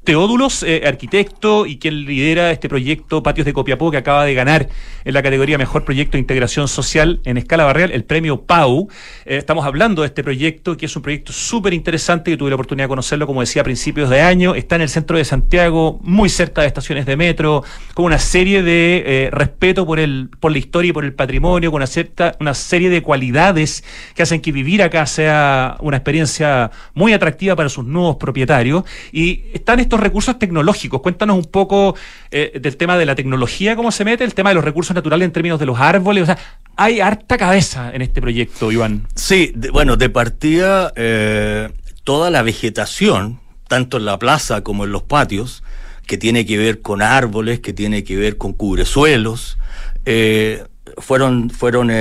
[0.05, 4.69] Teódulos, eh, arquitecto y quien lidera este proyecto Patios de Copiapó que acaba de ganar
[5.03, 8.87] en la categoría Mejor Proyecto de Integración Social en escala barrial el premio PAU.
[9.25, 12.55] Eh, estamos hablando de este proyecto que es un proyecto súper interesante que tuve la
[12.55, 14.53] oportunidad de conocerlo, como decía, a principios de año.
[14.53, 17.63] Está en el centro de Santiago, muy cerca de estaciones de metro,
[17.95, 21.71] con una serie de eh, respeto por, el, por la historia y por el patrimonio,
[21.71, 26.69] con una, cierta, una serie de cualidades que hacen que vivir acá sea una experiencia
[26.93, 28.83] muy atractiva para sus nuevos propietarios.
[29.11, 31.01] Y están estos recursos tecnológicos.
[31.01, 31.95] Cuéntanos un poco
[32.31, 35.25] eh, del tema de la tecnología, cómo se mete, el tema de los recursos naturales
[35.25, 36.23] en términos de los árboles.
[36.23, 36.38] O sea,
[36.75, 39.08] hay harta cabeza en este proyecto, Iván.
[39.15, 41.69] Sí, bueno, de partida, eh,
[42.03, 45.63] toda la vegetación, tanto en la plaza como en los patios,
[46.05, 49.58] que tiene que ver con árboles, que tiene que ver con cubresuelos,
[50.05, 50.63] eh,
[50.97, 51.91] fueron, fueron,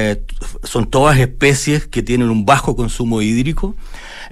[0.63, 3.75] son todas especies que tienen un bajo consumo hídrico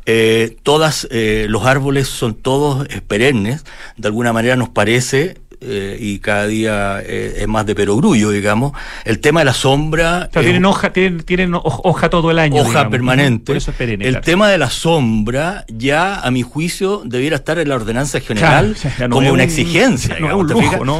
[0.06, 3.64] eh, todas, eh, los árboles son todos perennes,
[3.96, 8.72] de alguna manera nos parece eh, y cada día eh, es más de perogrullo, digamos.
[9.04, 10.28] El tema de la sombra.
[10.32, 12.62] tienen hoja, tienen, tienen hoja todo el año.
[12.62, 13.56] Hoja permanente.
[13.56, 17.68] eso es perenne, el tema de la sombra, ya a mi juicio, debiera estar en
[17.68, 18.76] la ordenanza general
[19.10, 20.16] como una exigencia.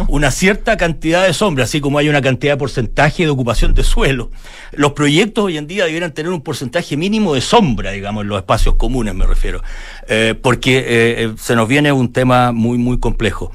[0.09, 3.83] Una cierta cantidad de sombra, así como hay una cantidad de porcentaje de ocupación de
[3.83, 4.31] suelo.
[4.73, 8.39] Los proyectos hoy en día debieran tener un porcentaje mínimo de sombra, digamos, en los
[8.39, 9.63] espacios comunes, me refiero.
[10.09, 13.53] Eh, porque se nos viene un tema muy, muy complejo.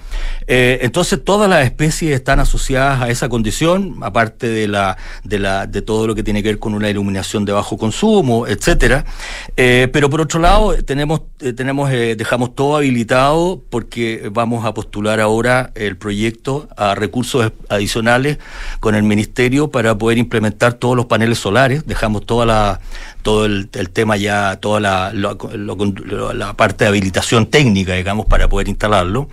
[0.48, 5.82] entonces, todas las especies están asociadas a esa condición, aparte de la, de la, de
[5.82, 9.06] todo lo que tiene que ver con una iluminación de bajo consumo, etcétera.
[9.56, 14.74] Eh, pero por otro lado, tenemos, eh, tenemos, eh, dejamos todo habilitado porque vamos a
[14.74, 18.38] postular ahora el proyecto a recursos adicionales
[18.80, 21.86] con el ministerio para poder implementar todos los paneles solares.
[21.86, 22.80] Dejamos toda la,
[23.28, 29.28] todo el, tema ya, toda la, la parte de habilitación técnica, digamos, para poder instalarlo.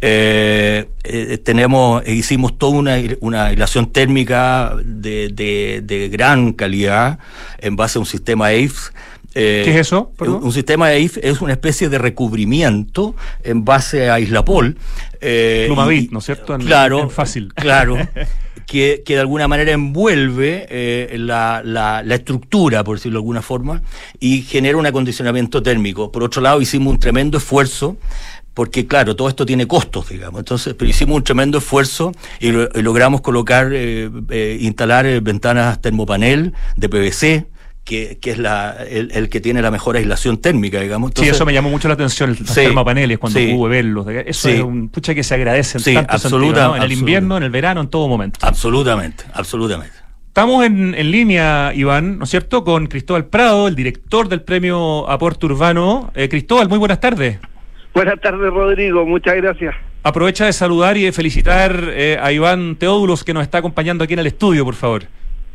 [0.00, 5.28] Eh, eh, tenemos, hicimos toda una, una aislación térmica de,
[5.84, 7.18] de, gran calidad
[7.58, 8.94] en base a un sistema AIFS.
[9.34, 10.12] Eh, ¿Qué es eso?
[10.18, 14.78] Un, sistema AIF es una especie de recubrimiento en base a Islapol.
[15.20, 15.70] Eh,
[16.10, 16.56] ¿no es cierto?
[16.56, 17.10] claro.
[17.10, 17.52] fácil.
[17.52, 17.98] Claro.
[18.66, 23.42] que, que, de alguna manera envuelve eh, la, la, la, estructura, por decirlo de alguna
[23.42, 23.82] forma,
[24.20, 26.10] y genera un acondicionamiento térmico.
[26.12, 27.96] Por otro lado, hicimos un tremendo esfuerzo
[28.56, 30.38] porque claro, todo esto tiene costos, digamos.
[30.38, 36.54] Entonces, pero hicimos un tremendo esfuerzo y, logramos colocar, eh, eh, instalar eh, ventanas termopanel
[36.74, 37.46] de PVC,
[37.86, 41.12] que, que, es la, el, que tiene la mejor aislación térmica, digamos.
[41.14, 44.06] sí, eso me llamó mucho la atención, los termopaneles, cuando pude verlos.
[44.26, 47.50] Eso es un pucha que se agradece en sí, absoluta, En el invierno, en el
[47.50, 48.40] verano, en todo momento.
[48.42, 49.94] Absolutamente, absolutamente.
[50.26, 55.08] Estamos en, en, línea, Iván, ¿no es cierto?, con Cristóbal Prado, el director del premio
[55.08, 56.12] Aporte Urbano.
[56.28, 57.38] Cristóbal, muy buenas tardes.
[57.94, 59.06] Buenas tardes, Rodrigo.
[59.06, 59.74] Muchas gracias.
[60.02, 64.12] Aprovecha de saludar y de felicitar eh, a Iván Teódulos que nos está acompañando aquí
[64.12, 65.04] en el estudio, por favor.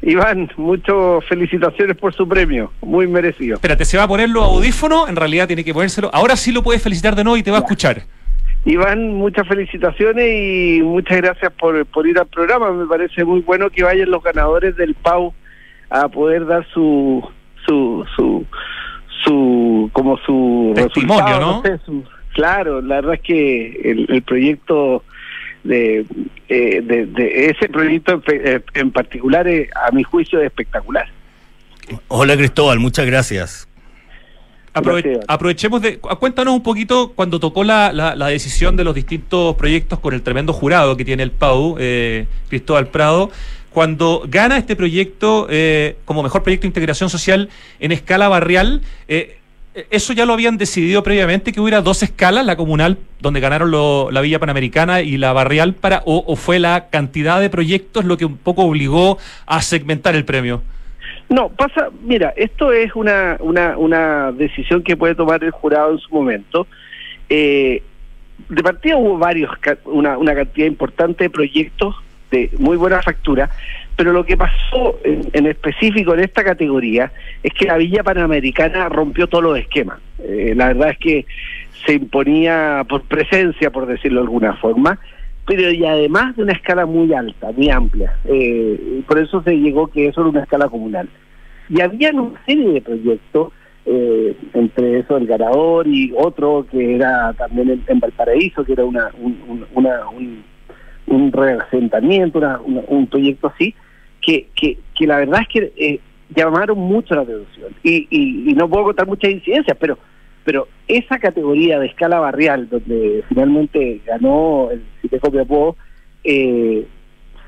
[0.03, 3.55] Iván, muchas felicitaciones por su premio, muy merecido.
[3.55, 6.09] Espérate, se va a poner los audífonos, en realidad tiene que ponérselo.
[6.13, 8.01] Ahora sí lo puedes felicitar de nuevo y te va a escuchar.
[8.65, 12.71] Iván, muchas felicitaciones y muchas gracias por, por ir al programa.
[12.71, 15.33] Me parece muy bueno que vayan los ganadores del PAU
[15.89, 17.23] a poder dar su
[17.65, 18.45] su su
[19.23, 21.63] su como su testimonio, ¿no?
[22.33, 25.03] claro, la verdad es que el, proyecto
[25.63, 26.05] de,
[26.49, 31.07] eh, de, ese proyecto en, eh, particular, es, a mi juicio, es espectacular.
[32.07, 33.67] Hola Cristóbal, muchas gracias.
[35.27, 35.99] aprovechemos de.
[35.99, 40.53] Cuéntanos un poquito cuando tocó la, la, decisión de los distintos proyectos con el tremendo
[40.53, 43.31] jurado que tiene el PAU, eh, Cristóbal Prado
[43.71, 49.37] cuando gana este proyecto eh, como mejor proyecto de integración social en escala barrial, eh,
[49.89, 53.71] ¿eso ya lo habían decidido previamente que hubiera dos escalas, la comunal, donde ganaron
[54.13, 58.25] la Villa Panamericana y la barrial, para o, fue la cantidad de proyectos lo que
[58.25, 60.61] un poco obligó a segmentar el premio?
[61.29, 65.99] No, pasa, mira, esto es una, una, una decisión que puede tomar el jurado en
[65.99, 66.67] su momento.
[67.29, 67.81] Eh,
[68.49, 69.49] de partida hubo varios,
[69.85, 71.95] una, una cantidad importante de proyectos
[72.31, 73.49] de muy buena factura,
[73.95, 77.11] pero lo que pasó en, específico en esta categoría
[77.43, 79.99] es que la Villa Panamericana rompió todos los esquemas.
[80.19, 81.25] Eh, la verdad es que
[81.85, 84.99] se imponía por presencia, por decirlo de alguna forma,
[85.45, 88.15] pero y además de una escala muy alta, muy amplia.
[88.25, 91.09] Eh, por eso se llegó que eso era una escala comunal.
[91.69, 93.53] Y había una serie de proyectos,
[93.85, 99.09] eh, entre eso el ganador y otro que era también en, Valparaíso, que era una,
[99.73, 100.43] una un
[101.07, 103.75] un reasentamiento, un proyecto así,
[104.21, 105.99] que, que, que la verdad es que eh,
[106.35, 107.73] llamaron mucho la atención.
[107.83, 109.97] Y, y, no puedo contar muchas incidencias, pero
[110.43, 115.75] pero esa categoría de escala barrial, donde finalmente ganó el Cite Copiapó,
[116.23, 116.87] eh,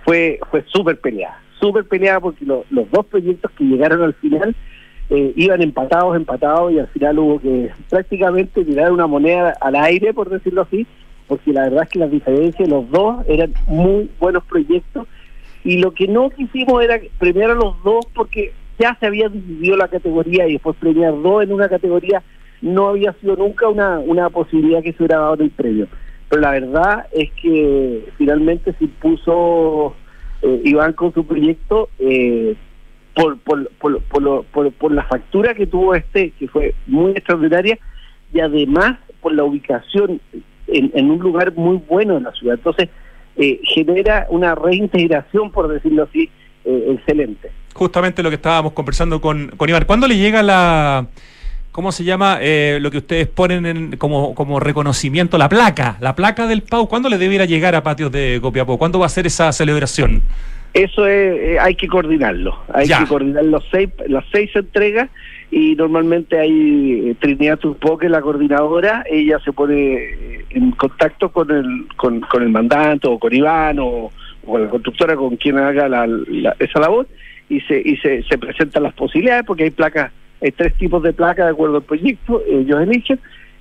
[0.06, 4.56] fue fue súper peleada, súper peleada porque los dos proyectos que llegaron al final
[5.10, 10.14] eh, iban empatados, empatados, y al final hubo que prácticamente tirar una moneda al aire,
[10.14, 10.86] por decirlo así,
[11.34, 15.08] porque la verdad es que las diferencias, los dos eran muy buenos proyectos
[15.64, 19.76] y lo que no quisimos era premiar a los dos porque ya se había dividido
[19.76, 22.22] la categoría y después premiar dos en una categoría
[22.62, 25.88] no había sido nunca una, una posibilidad que se hubiera dado el premio.
[26.30, 29.96] Pero la verdad es que finalmente se impuso
[30.44, 32.56] eh, Iván con su proyecto eh,
[33.16, 37.80] por, por, por, por, por la factura que tuvo este, que fue muy extraordinaria,
[38.32, 40.22] y además por la ubicación
[40.74, 42.56] en, un lugar muy bueno en la ciudad.
[42.56, 42.90] Entonces,
[43.36, 46.30] eh, genera una reintegración, por decirlo así,
[46.66, 47.52] eh, excelente.
[47.74, 49.86] Justamente lo que estábamos conversando con, con Iván.
[49.86, 51.08] ¿Cuándo le llega la...
[51.72, 55.40] ¿Cómo se llama eh, lo que ustedes ponen en, como, como reconocimiento?
[55.40, 56.88] La placa, la placa del PAU.
[56.88, 58.78] ¿Cuándo le debiera llegar a Patios de Copiapó?
[58.78, 60.22] ¿Cuándo va a ser esa celebración?
[60.76, 62.60] Eso es, hay que coordinarlo.
[62.72, 65.10] Hay que coordinar los seis, las seis entregas
[65.56, 71.32] y normalmente hay eh, Trinidad Turpo, que la coordinadora, ella se pone eh, en contacto
[71.32, 74.12] con el, con, con el mandante o con Iván o,
[74.44, 76.08] con la constructora con quien haga la,
[76.58, 77.06] esa labor
[77.50, 81.14] y se y se, se presentan las posibilidades porque hay placas, hay tres tipos de
[81.14, 83.20] placas de acuerdo al proyecto, ellos eligen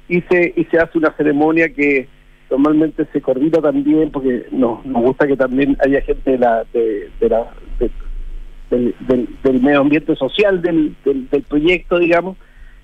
[0.09, 2.09] y se y se hace una ceremonia que
[2.51, 7.28] normalmente se coordina también porque nos, nos gusta que también haya gente de la de
[7.28, 7.51] la
[8.73, 12.37] del, medio ambiente social del, del, proyecto, digamos,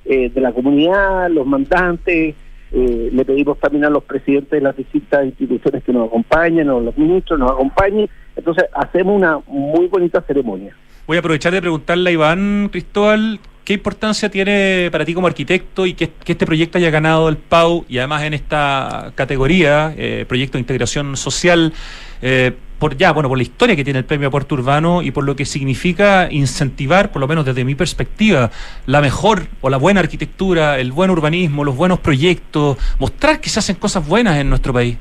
[0.04, 2.34] eh, de la comunidad, los mandantes,
[2.70, 6.80] eh, le pedimos también a los presidentes de las distintas instituciones que nos acompañen, o
[6.80, 10.74] los ministros nos acompañen, entonces hacemos una muy bonita ceremonia.
[11.06, 15.86] Voy a aprovechar de preguntarle a Iván Cristóbal, ¿qué importancia tiene para ti como arquitecto
[15.86, 20.58] y que, este proyecto haya ganado el PAU y además en esta categoría, eh, proyecto
[20.58, 21.72] de integración social?
[22.20, 25.24] Eh, por ya, bueno, por la historia que tiene el premio Puerto Urbano y por
[25.24, 28.50] lo que significa incentivar, por lo menos desde mi perspectiva,
[28.86, 33.58] la mejor o la buena arquitectura, el buen urbanismo, los buenos proyectos, mostrar que se
[33.58, 34.96] hacen cosas buenas en nuestro país.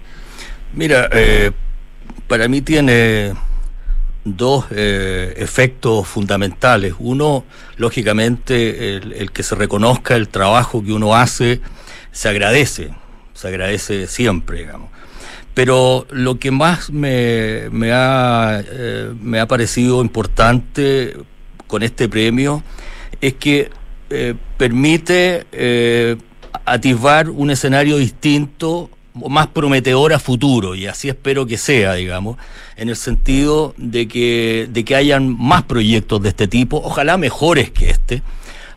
[0.74, 1.52] Mira, eh,
[2.28, 3.34] para mí tiene
[4.24, 6.96] dos eh, efectos fundamentales.
[7.00, 7.46] Uno,
[7.78, 11.62] lógicamente, el, el que se reconozca el trabajo que uno hace,
[12.12, 12.90] se agradece,
[13.34, 14.97] se agradece siempre, digamos.
[15.58, 21.18] Pero lo que más me, me, ha, eh, me ha parecido importante
[21.66, 22.62] con este premio
[23.22, 23.72] es que
[24.12, 26.16] eh, permite eh,
[26.64, 32.38] atisbar un escenario distinto más prometedor a futuro y así espero que sea, digamos,
[32.76, 37.72] en el sentido de que, de que hayan más proyectos de este tipo, ojalá mejores
[37.72, 38.22] que este,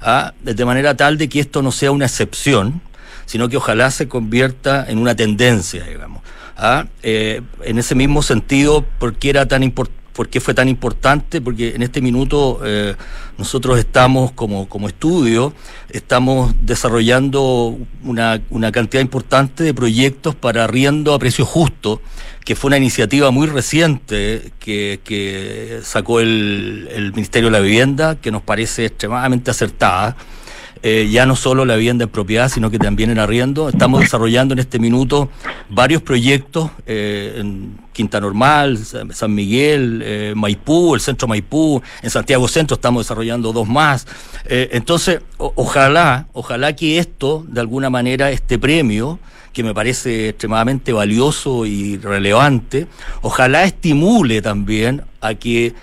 [0.01, 0.33] ¿ah?
[0.41, 2.81] de manera tal de que esto no sea una excepción,
[3.27, 6.23] sino que ojalá se convierta en una tendencia, digamos.
[6.61, 6.87] ¿Ah?
[7.03, 9.71] Eh, en ese mismo sentido, ¿por qué era tan?
[9.73, 11.41] ¿Por qué fue tan importante?
[11.41, 12.95] Porque en este minuto eh,
[13.39, 15.55] nosotros estamos como, como estudio,
[15.89, 22.03] estamos desarrollando una, una cantidad importante de proyectos para arriendo a precio justo,
[22.45, 28.17] que fue una iniciativa muy reciente que, que sacó el, el Ministerio de la Vivienda,
[28.17, 30.17] que nos parece extremadamente acertada.
[30.83, 33.69] Eh, ya no solo la vivienda en propiedad, sino que también en arriendo.
[33.69, 35.29] Estamos desarrollando en este minuto
[35.69, 42.49] varios proyectos eh, en Quinta Normal, San Miguel, eh, Maipú, el centro Maipú, en Santiago
[42.49, 44.07] Centro estamos desarrollando dos más.
[44.47, 49.19] entonces, ojalá, ojalá que esto, de alguna manera, este premio,
[49.53, 52.87] que me parece extremadamente valioso y relevante,
[53.21, 55.75] ojalá estimule también a que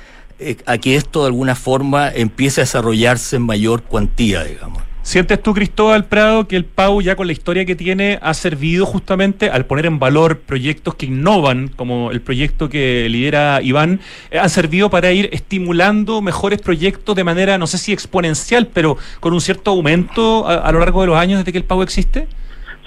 [0.67, 4.86] a que esto de alguna forma empiece a desarrollarse en mayor cuantía, digamos.
[5.07, 8.85] ¿Sientes tú, Cristóbal Prado, que el PAU, ya con la historia que tiene, ha servido
[8.85, 14.01] justamente al poner en valor proyectos que innovan, como el proyecto que lidera Iván,
[14.31, 18.97] eh, han servido para ir estimulando mejores proyectos de manera, no sé si exponencial, pero
[19.21, 22.27] con un cierto aumento a, lo largo de los años desde que el PAU existe?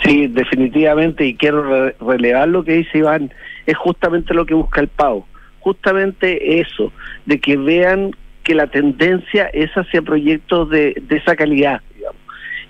[0.05, 3.33] Sí, definitivamente, y quiero relevar lo que dice Iván,
[3.65, 5.25] es justamente lo que busca el PAU,
[5.61, 6.93] justamente eso,
[7.25, 11.81] de que vean que la tendencia es hacia proyectos de, de esa calidad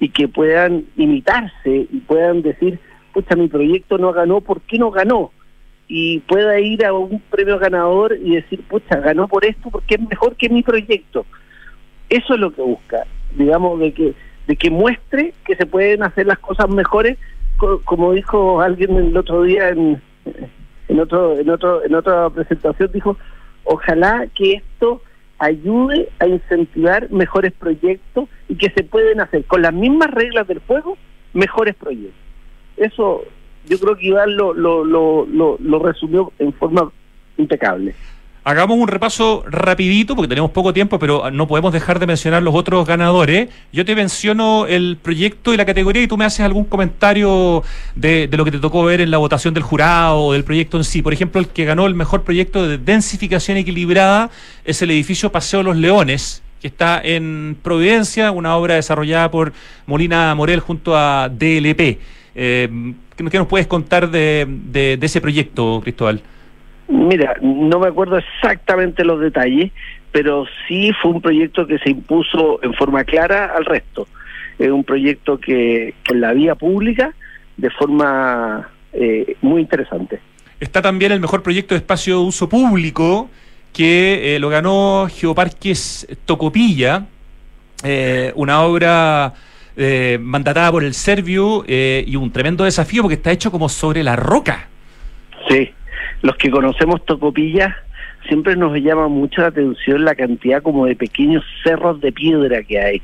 [0.01, 2.79] y que puedan imitarse y puedan decir,
[3.13, 5.31] pucha, mi proyecto no ganó, ¿por qué no ganó?
[5.87, 10.09] Y pueda ir a un premio ganador y decir, pucha, ganó por esto porque es
[10.09, 11.27] mejor que mi proyecto.
[12.09, 13.07] Eso es lo que busca,
[13.37, 14.15] digamos, de que
[14.47, 17.19] de que muestre que se pueden hacer las cosas mejores,
[17.85, 20.03] como dijo alguien el otro día en,
[20.89, 23.17] en otro en otro en otra presentación dijo,
[23.65, 25.03] ojalá que esto
[25.41, 30.61] ayude a incentivar mejores proyectos y que se pueden hacer con las mismas reglas del
[30.61, 30.97] juego
[31.33, 32.15] mejores proyectos.
[32.77, 33.25] Eso
[33.67, 36.93] yo creo que Iván lo, lo, lo, lo, resumió en forma
[37.39, 37.95] impecable.
[38.43, 42.55] Hagamos un repaso rapidito porque tenemos poco tiempo, pero no podemos dejar de mencionar los
[42.55, 43.51] otros ganadores.
[43.71, 47.63] Yo te menciono el proyecto y la categoría y tú me haces algún comentario
[47.95, 50.79] de, de lo que te tocó ver en la votación del jurado o del proyecto
[50.79, 51.03] en sí.
[51.03, 54.31] Por ejemplo, el que ganó el mejor proyecto de densificación equilibrada
[54.65, 59.53] es el edificio Paseo Los Leones, que está en Providencia, una obra desarrollada por
[59.85, 61.99] Molina Morel junto a DLP.
[62.35, 66.23] Eh, ¿qué, nos puedes contar de, de ese proyecto, Cristóbal?
[66.91, 69.71] Mira, no me acuerdo exactamente los detalles,
[70.11, 74.09] pero sí fue un proyecto que se impuso en forma clara al resto.
[74.59, 77.15] Es un proyecto que, en la vía pública
[77.57, 80.19] de forma eh, muy interesante.
[80.59, 83.31] Está también el mejor proyecto de espacio de uso público
[83.73, 87.07] que eh, lo ganó Geoparques Tocopilla,
[87.85, 89.35] eh, una obra
[90.21, 94.69] mandatada por el Servio y un tremendo desafío porque está hecho como sobre la roca.
[95.49, 95.73] Sí,
[96.23, 97.77] los que conocemos Tocopilla,
[98.29, 102.81] siempre nos llama mucho la atención la cantidad como de pequeños cerros de piedra que
[102.81, 103.03] hay.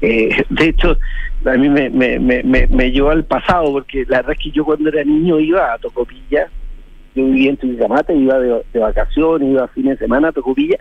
[0.00, 0.96] Eh, de hecho,
[1.44, 4.64] a mí me, me, me, me, llevó al pasado, porque la verdad es que yo
[4.64, 6.48] cuando era niño iba a Tocopilla,
[7.14, 10.78] yo vivía en Tuicamata, iba de, de vacaciones, iba a fines de semana a Tocopilla,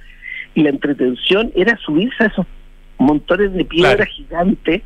[0.54, 2.46] y la entretención era subirse a esos
[3.02, 4.82] montones de piedra gigantes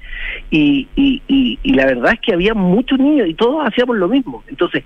[0.50, 4.44] y, y, y, la verdad es que había muchos niños y todos hacíamos lo mismo.
[4.48, 4.84] Entonces,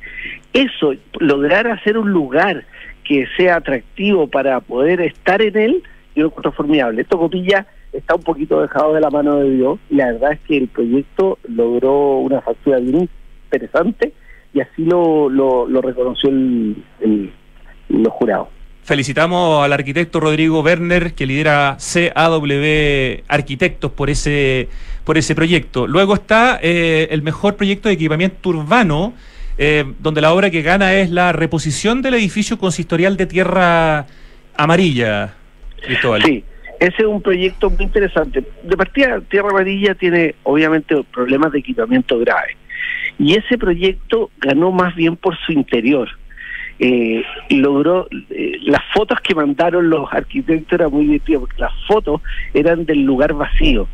[0.53, 2.65] eso, lograr hacer un lugar
[3.03, 5.83] que sea atractivo para poder estar en él,
[6.15, 7.01] yo lo encuentro formidable.
[7.01, 10.39] Esto Copilla está un poquito dejado de la mano de Dios y la verdad es
[10.41, 13.09] que el proyecto logró una factura bien
[13.45, 14.13] interesante
[14.53, 17.31] y así lo, lo, lo reconoció el, el,
[17.89, 18.47] los jurados.
[18.89, 22.43] Felicitamos al arquitecto Rodrigo Werner, que lidera CAW
[23.27, 24.67] Arquitectos por ese,
[25.03, 25.85] por ese proyecto.
[25.85, 29.13] Luego está eh, el mejor proyecto de equipamiento urbano,
[29.59, 34.07] eh, donde la obra que gana es la reposición del edificio consistorial de Tierra
[34.57, 35.35] Amarilla,
[35.85, 36.23] Cristóbal.
[36.23, 36.43] Sí,
[36.79, 38.43] ese es un proyecto muy interesante.
[38.63, 42.57] De partida, Tierra Amarilla tiene obviamente problemas de equipamiento graves.
[43.19, 46.09] Y ese proyecto ganó más bien por su interior
[46.79, 52.21] eh, logró, eh, las fotos que mandaron los arquitectos eran muy divertidas, porque las fotos
[52.53, 53.87] eran del lugar vacío,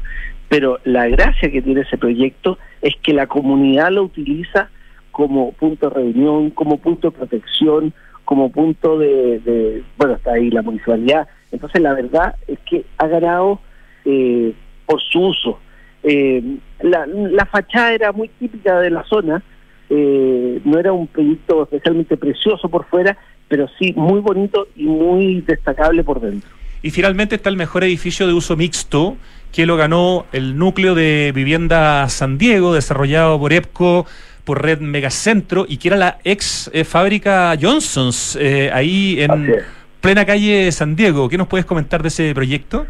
[0.49, 4.69] pero la gracia que tiene ese proyecto es que la comunidad lo utiliza
[5.11, 7.93] como punto de reunión, como punto de protección,
[8.25, 11.27] como punto de, bueno, está ahí la municipalidad.
[11.51, 13.61] Entonces la verdad es que ha ganado
[14.03, 14.53] eh,
[14.85, 15.59] por su uso.
[16.03, 16.43] Eh,
[16.81, 19.41] la, la fachada era muy típica de la zona,
[19.89, 23.17] eh, no era un proyecto especialmente precioso por fuera,
[23.47, 26.49] pero sí muy bonito y muy destacable por dentro.
[26.81, 29.17] Y finalmente está el mejor edificio de uso mixto,
[29.51, 34.05] que lo ganó el núcleo de vivienda San Diego, desarrollado por EPCO
[34.43, 39.55] por Red Megacentro y que era la ex eh, fábrica Johnson's, eh, ahí en
[39.99, 41.27] plena calle San Diego.
[41.27, 42.85] ¿Qué nos puedes comentar de ese proyecto?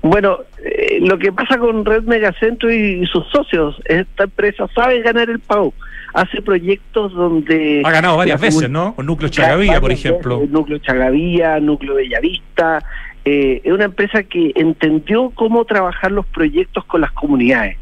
[0.00, 5.30] Bueno, eh, lo que pasa con Red Megacentro y, sus socios, esta empresa sabe ganar
[5.30, 5.72] el pago.
[6.14, 7.82] Hace proyectos donde...
[7.84, 8.94] Ha ganado varias veces, ¿no?
[8.94, 10.42] Con Núcleo Chagavía, por ejemplo.
[10.48, 12.82] núcleo Chagavía, Núcleo Bellavista.
[13.24, 17.76] Eh, es una empresa que entendió cómo trabajar los proyectos con las comunidades.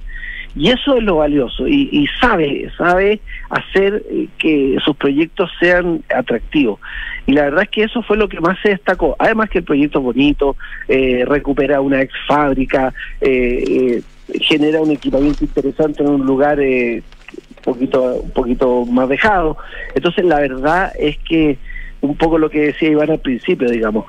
[0.55, 1.67] Y eso es lo valioso.
[1.67, 6.79] Y, sabe, sabe hacer eh, que sus proyectos sean atractivos.
[7.27, 9.17] Y la verdad es que eso fue lo que más se destacó.
[9.19, 10.57] Además que el proyecto es bonito,
[10.89, 14.03] eh, recupera una ex fábrica, eh,
[14.41, 17.03] genera un equipamiento interesante en un lugar un
[17.63, 19.57] poquito, un poquito más dejado.
[19.95, 21.59] Entonces la verdad es que
[22.01, 24.07] un poco lo que decía Iván al principio, digamos,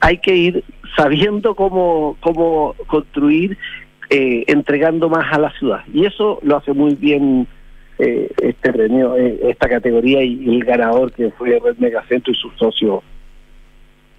[0.00, 0.64] hay que ir
[0.96, 3.56] sabiendo cómo, cómo construir
[4.10, 5.84] eh, entregando más a la ciudad.
[5.92, 7.46] Y eso lo hace muy bien
[7.98, 12.50] eh, este premio, eh, esta categoría y, el ganador que fue Red Megacentro y su
[12.52, 13.02] socio.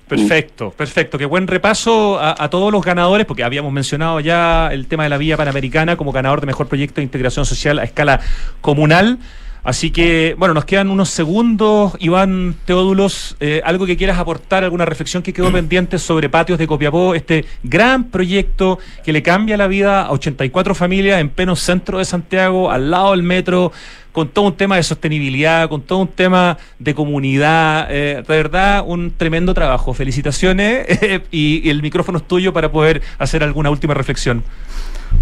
[0.10, 1.18] Perfecto, perfecto.
[1.18, 5.10] Qué buen repaso a, a, todos los ganadores, porque habíamos mencionado ya el tema de
[5.10, 8.20] la Vía Panamericana como ganador de mejor proyecto de integración social a escala
[8.62, 9.20] comunal.
[9.64, 11.94] Así que, bueno, nos quedan unos segundos.
[12.00, 16.68] Iván Teódulos, eh, algo que quieras aportar, alguna reflexión que quedó pendiente sobre Patios de
[16.68, 21.98] Copiapó, este gran proyecto que le cambia la vida a 84 familias en pleno centro
[21.98, 23.72] de Santiago, al lado del metro,
[24.14, 27.88] con todo un tema de sostenibilidad, con todo un tema de comunidad.
[27.90, 29.94] Eh, de verdad, un tremendo trabajo.
[29.94, 30.88] Felicitaciones
[31.32, 34.44] y, y, el micrófono es tuyo para poder hacer alguna última reflexión.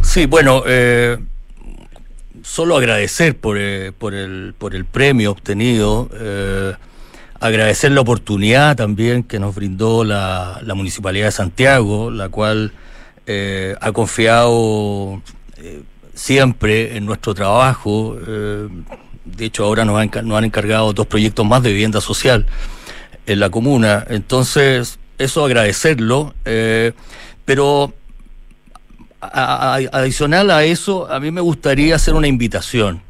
[0.01, 0.63] Sí, bueno.
[0.65, 1.17] Eh
[2.47, 6.73] solo agradecer por, eh, por, el, por el premio obtenido, eh,
[7.41, 12.71] agradecer la oportunidad también que nos brindó la, la Municipalidad de Santiago, la cual
[13.27, 15.21] eh, ha confiado
[16.13, 18.15] siempre en nuestro trabajo.
[18.15, 22.45] de hecho, ahora nos nos han encargado dos proyectos más de vivienda social
[23.25, 24.05] en la comuna.
[24.09, 26.33] Entonces, eso agradecerlo,
[27.45, 27.93] pero
[29.19, 33.01] adicional a eso, a mí me gustaría hacer una invitación.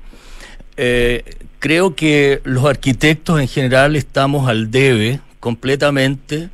[0.78, 1.24] Eh,
[1.60, 6.50] creo que los arquitectos en general estamos al debe completamente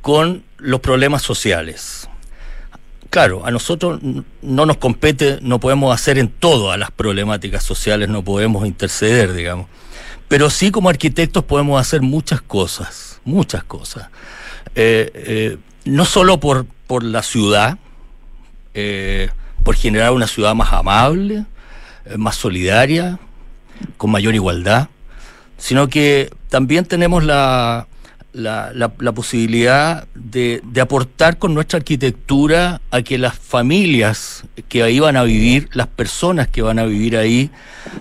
[0.00, 2.08] con los problemas sociales.
[3.10, 4.00] Claro, a nosotros
[4.40, 9.34] no nos compete, no podemos hacer en todo a las problemáticas sociales, no podemos interceder,
[9.34, 9.66] digamos.
[10.28, 14.08] Pero sí como arquitectos podemos hacer muchas cosas, muchas cosas.
[14.74, 17.78] Eh, eh, no solo por, por la ciudad,
[18.74, 19.28] eh,
[19.62, 21.44] por generar una ciudad más amable,
[22.06, 23.18] eh, más solidaria,
[23.96, 24.88] con mayor igualdad,
[25.58, 27.86] sino que también tenemos la,
[28.32, 35.16] la, posibilidad de, de, aportar con nuestra arquitectura a que las familias que ahí van
[35.16, 37.50] a vivir, las personas que van a vivir ahí,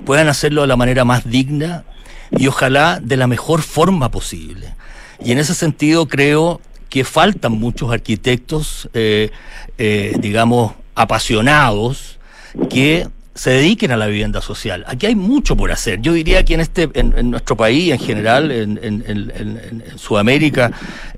[0.06, 1.84] puedan hacerlo de la manera más digna
[2.32, 4.74] y ojalá de la mejor forma posible.
[5.24, 6.62] Y en ese sentido creo
[6.92, 9.32] que faltan muchos arquitectos, eh,
[9.78, 12.20] eh, digamos, apasionados,
[12.70, 14.84] que se dediquen a la vivienda social.
[14.88, 16.02] Aquí hay mucho por hacer.
[16.02, 20.74] Yo diría que en este, en, nuestro país, en general, en, Sudamérica,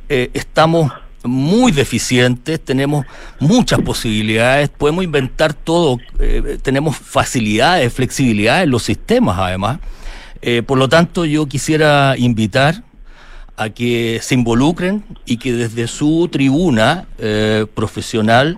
[0.10, 0.92] eh, estamos
[1.24, 3.08] muy deficientes, tenemos
[3.40, 5.98] muchas posibilidades, podemos inventar todo,
[6.62, 9.80] tenemos facilidades, flexibilidad en los sistemas además.
[10.68, 12.84] por lo tanto, yo quisiera invitar
[13.58, 18.58] a que se involucren y que desde su tribuna eh, profesional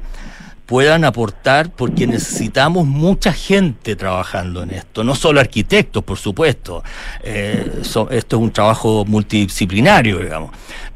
[0.66, 6.84] puedan aportar porque necesitamos mucha gente trabajando en esto, no solo arquitectos, por supuesto.
[7.24, 10.52] Eh, esto es un trabajo multidisciplinario, digamos.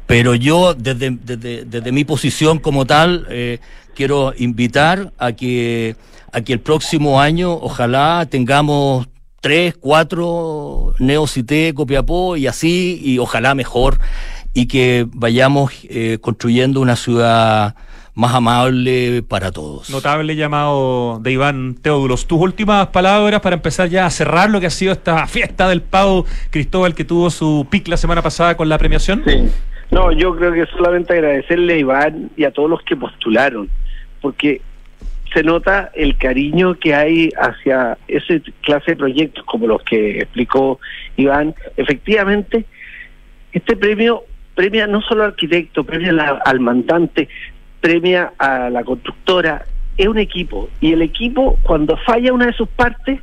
[0.06, 3.60] Pero yo, desde, desde, mi posición como tal, eh,
[3.94, 5.94] quiero invitar a que,
[6.32, 9.06] a que el próximo año ojalá tengamos
[9.40, 13.98] tres, cuatro Neocité, Copiapó y así, y ojalá mejor,
[14.54, 17.74] y que vayamos eh, construyendo una ciudad
[18.14, 19.88] más amable para todos.
[19.88, 22.26] Notable llamado de Iván Teodulos.
[22.26, 25.80] Tus últimas palabras para empezar ya a cerrar lo que ha sido esta fiesta del
[25.80, 29.22] Pau Cristóbal que tuvo su pic la semana pasada con la premiación.
[29.26, 29.48] Sí.
[29.90, 33.68] No, yo creo que solamente agradecerle a Iván y a todos los que postularon,
[34.20, 34.60] porque
[35.32, 40.80] se nota el cariño que hay hacia ese clase de proyectos como los que explicó
[41.16, 41.54] Iván.
[41.76, 42.64] Efectivamente,
[43.52, 44.24] este premio
[44.54, 47.28] premia no solo al arquitecto, premia al mandante,
[47.80, 49.64] premia a la constructora,
[49.96, 50.68] es un equipo.
[50.80, 53.20] Y el equipo, cuando falla una de sus partes,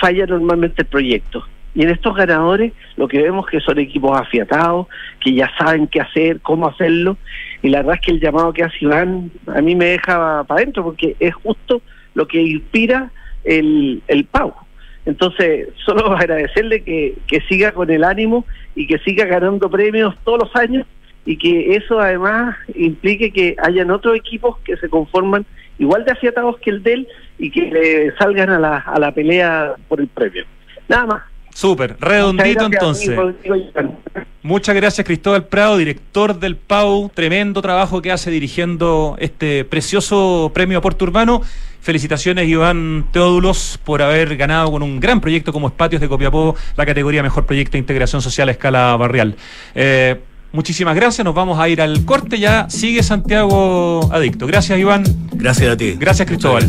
[0.00, 1.44] falla normalmente el proyecto.
[1.76, 4.86] Y en estos ganadores lo que vemos que son equipos afiatados,
[5.20, 7.18] que ya saben qué hacer, cómo hacerlo,
[7.62, 10.62] y la verdad es que el llamado que hace Iván a mí me deja para
[10.62, 11.82] adentro, porque es justo
[12.14, 13.10] lo que inspira
[13.44, 14.54] el, el PAU.
[15.04, 20.44] Entonces, solo agradecerle que, que siga con el ánimo y que siga ganando premios todos
[20.44, 20.86] los años
[21.26, 25.44] y que eso además implique que hayan otros equipos que se conforman
[25.78, 27.08] igual de afiatados que el de él
[27.38, 30.44] y que le salgan a la, a la pelea por el premio.
[30.88, 31.35] Nada más.
[31.56, 33.18] Súper, redondito entonces.
[34.42, 37.10] Muchas gracias Cristóbal Prado, director del PAU.
[37.14, 41.40] Tremendo trabajo que hace dirigiendo este precioso premio Aporte Urbano.
[41.80, 46.84] Felicitaciones Iván Teódulos por haber ganado con un gran proyecto como Espatios de Copiapó la
[46.84, 49.34] categoría Mejor Proyecto de Integración Social a escala barrial.
[49.74, 50.20] Eh,
[50.52, 54.46] muchísimas gracias, nos vamos a ir al corte, ya sigue Santiago Adicto.
[54.46, 55.04] Gracias Iván.
[55.32, 55.96] Gracias a ti.
[55.98, 56.68] Gracias Cristóbal.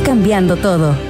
[0.00, 1.09] cambiando todo.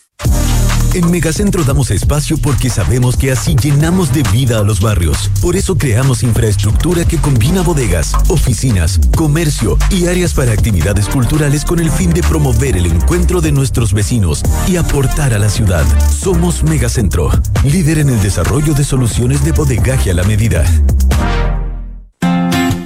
[0.93, 5.31] En Megacentro damos espacio porque sabemos que así llenamos de vida a los barrios.
[5.41, 11.79] Por eso creamos infraestructura que combina bodegas, oficinas, comercio y áreas para actividades culturales con
[11.79, 15.85] el fin de promover el encuentro de nuestros vecinos y aportar a la ciudad.
[16.09, 17.31] Somos Megacentro,
[17.63, 20.65] líder en el desarrollo de soluciones de bodegaje a la medida.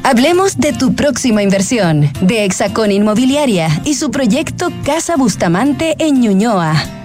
[0.03, 7.04] Hablemos de tu próxima inversión, de Hexacón Inmobiliaria y su proyecto Casa Bustamante en Ñuñoa.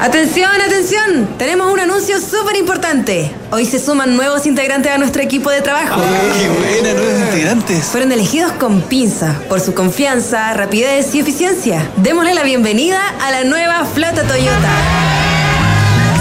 [0.00, 3.30] Atención, atención, tenemos un anuncio súper importante.
[3.50, 6.00] Hoy se suman nuevos integrantes a nuestro equipo de trabajo.
[6.00, 7.84] ¡Qué buena, nuevos integrantes!
[7.84, 11.86] Fueron elegidos con pinza por su confianza, rapidez y eficiencia.
[11.98, 14.70] Démosle la bienvenida a la nueva flota Toyota.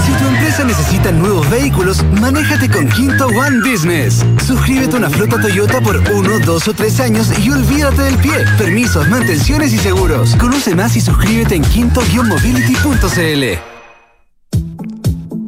[0.05, 4.25] Si tu empresa se necesitan nuevos vehículos, manéjate con Quinto One Business.
[4.45, 8.43] Suscríbete a una flota Toyota por uno, dos o tres años y olvídate del pie.
[8.57, 10.35] Permisos, mantenciones y seguros.
[10.35, 13.68] Conoce más y suscríbete en quinto-mobility.cl.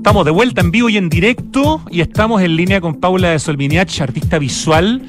[0.02, 3.38] Estamos de vuelta en vivo y en directo y estamos en línea con Paula de
[3.38, 5.04] Solminiach, artista visual,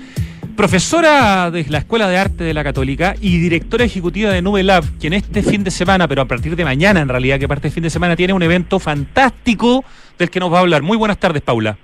[0.54, 4.84] profesora de la Escuela de Arte de la Católica y directora ejecutiva de Nube Lab,
[5.00, 7.72] quien este fin de semana, pero a partir de mañana en realidad, que parte del
[7.72, 9.82] fin de semana tiene un evento fantástico
[10.18, 10.82] del que nos va a hablar.
[10.82, 11.78] Muy buenas tardes, Paula.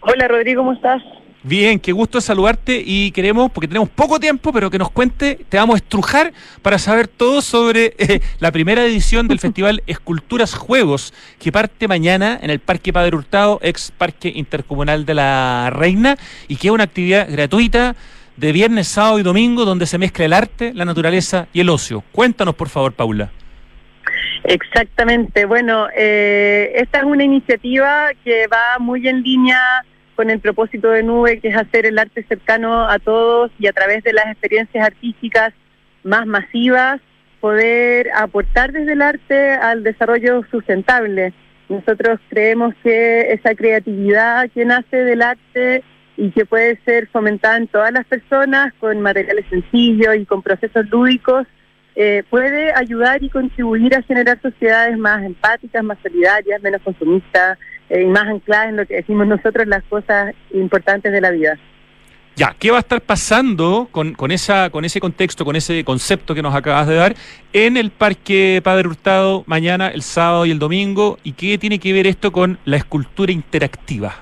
[0.00, 1.02] Hola Rodrigo, ¿cómo estás?
[1.42, 5.56] Bien, qué gusto saludarte y queremos, porque tenemos poco tiempo, pero que nos cuente, te
[5.56, 11.14] vamos a estrujar para saber todo sobre eh, la primera edición del Festival Esculturas Juegos,
[11.38, 16.56] que parte mañana en el Parque Padre Hurtado, ex Parque Intercomunal de la Reina, y
[16.56, 17.96] que es una actividad gratuita
[18.36, 22.04] de viernes, sábado y domingo, donde se mezcla el arte, la naturaleza y el ocio.
[22.12, 23.30] Cuéntanos, por favor, Paula.
[24.44, 25.46] Exactamente.
[25.46, 29.58] Bueno, eh, esta es una iniciativa que va muy en línea
[30.20, 33.72] con el propósito de Nube, que es hacer el arte cercano a todos y a
[33.72, 35.54] través de las experiencias artísticas
[36.04, 37.00] más masivas,
[37.40, 41.32] poder aportar desde el arte al desarrollo sustentable.
[41.70, 45.82] Nosotros creemos que esa creatividad que nace del arte
[46.18, 50.86] y que puede ser fomentada en todas las personas con materiales sencillos y con procesos
[50.90, 51.46] lúdicos,
[51.96, 58.02] eh, puede ayudar y contribuir a generar sociedades más empáticas, más solidarias, menos consumistas, eh,
[58.02, 61.58] y más ancladas en lo que decimos nosotros las cosas importantes de la vida.
[62.36, 66.34] Ya, ¿qué va a estar pasando con, con, esa, con ese contexto, con ese concepto
[66.34, 67.14] que nos acabas de dar
[67.52, 71.18] en el Parque Padre Hurtado mañana, el sábado y el domingo?
[71.24, 74.14] ¿Y qué tiene que ver esto con la escultura interactiva?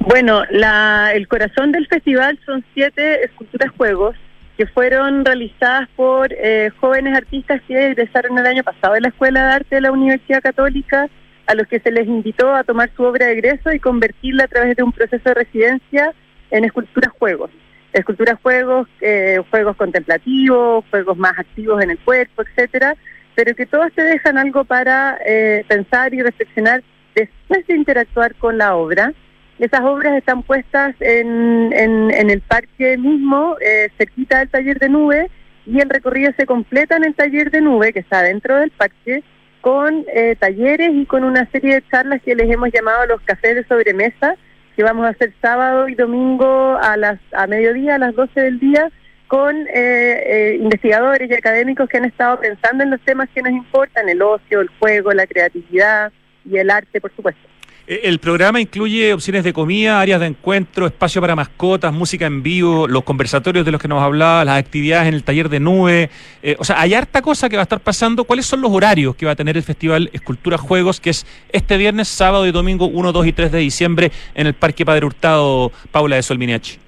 [0.00, 4.16] Bueno, la, el corazón del festival son siete esculturas juegos
[4.56, 9.46] que fueron realizadas por eh, jóvenes artistas que egresaron el año pasado de la Escuela
[9.46, 11.08] de Arte de la Universidad Católica
[11.46, 14.48] a los que se les invitó a tomar su obra de egreso y convertirla a
[14.48, 16.12] través de un proceso de residencia
[16.50, 17.50] en esculturas juegos.
[17.92, 22.96] Esculturas juegos, eh, juegos contemplativos, juegos más activos en el cuerpo, etcétera,
[23.34, 26.82] pero que todos te dejan algo para eh, pensar y reflexionar
[27.14, 29.12] después de interactuar con la obra.
[29.58, 35.30] Esas obras están puestas en, el parque mismo, eh, cerquita del taller de nube,
[35.64, 39.24] y el recorrido se completa en el taller de nube, que está dentro del parque,
[39.62, 43.54] con eh, talleres y con una serie de charlas que les hemos llamado los cafés
[43.54, 44.36] de sobremesa,
[44.76, 48.60] que vamos a hacer sábado y domingo a las a mediodía, a las 12 del
[48.60, 48.90] día,
[49.26, 54.08] con eh, investigadores y académicos que han estado pensando en los temas que nos importan,
[54.10, 56.12] el ocio, el juego, la creatividad
[56.44, 57.55] y el arte, por supuesto.
[57.86, 62.42] Eh, el programa incluye opciones de comida, áreas de encuentro, espacio para mascotas, música en
[62.42, 66.10] vivo, los conversatorios de los que nos hablaba, las actividades en el taller de nube.
[66.42, 68.24] Eh, o sea, hay harta cosa que va a estar pasando.
[68.24, 71.76] ¿Cuáles son los horarios que va a tener el Festival Escultura Juegos, que es este
[71.76, 75.70] viernes, sábado y domingo 1, 2 y 3 de diciembre en el Parque Padre Hurtado,
[75.92, 76.78] Paula de Solminiachi?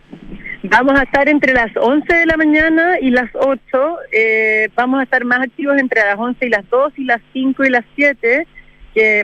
[0.64, 3.60] Vamos a estar entre las 11 de la mañana y las 8.
[4.10, 7.64] Eh, vamos a estar más activos entre las 11 y las 2 y las 5
[7.64, 8.46] y las 7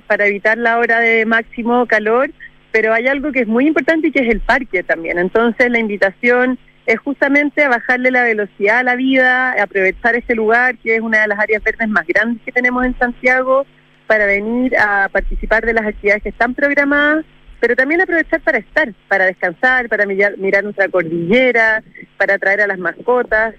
[0.07, 2.31] para evitar la hora de máximo calor,
[2.73, 5.19] pero hay algo que es muy importante y que es el parque también.
[5.19, 10.77] Entonces la invitación es justamente a bajarle la velocidad a la vida, aprovechar este lugar
[10.79, 13.65] que es una de las áreas verdes más grandes que tenemos en Santiago
[14.07, 17.25] para venir a participar de las actividades que están programadas,
[17.61, 21.83] pero también aprovechar para estar, para descansar, para mirar, mirar nuestra cordillera,
[22.19, 23.55] para traer a las mascotas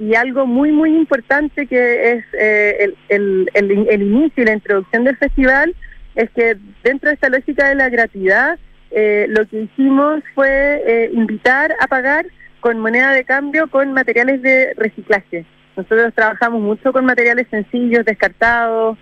[0.00, 5.18] y algo muy, muy importante que es eh, el, el, inicio y la introducción del
[5.18, 5.76] festival
[6.14, 8.58] es que dentro de esta lógica de la gratuidad,
[8.92, 12.24] eh, lo que hicimos fue eh, invitar a pagar
[12.60, 15.44] con moneda de cambio con materiales de reciclaje.
[15.76, 18.96] Nosotros trabajamos mucho con materiales sencillos, descartados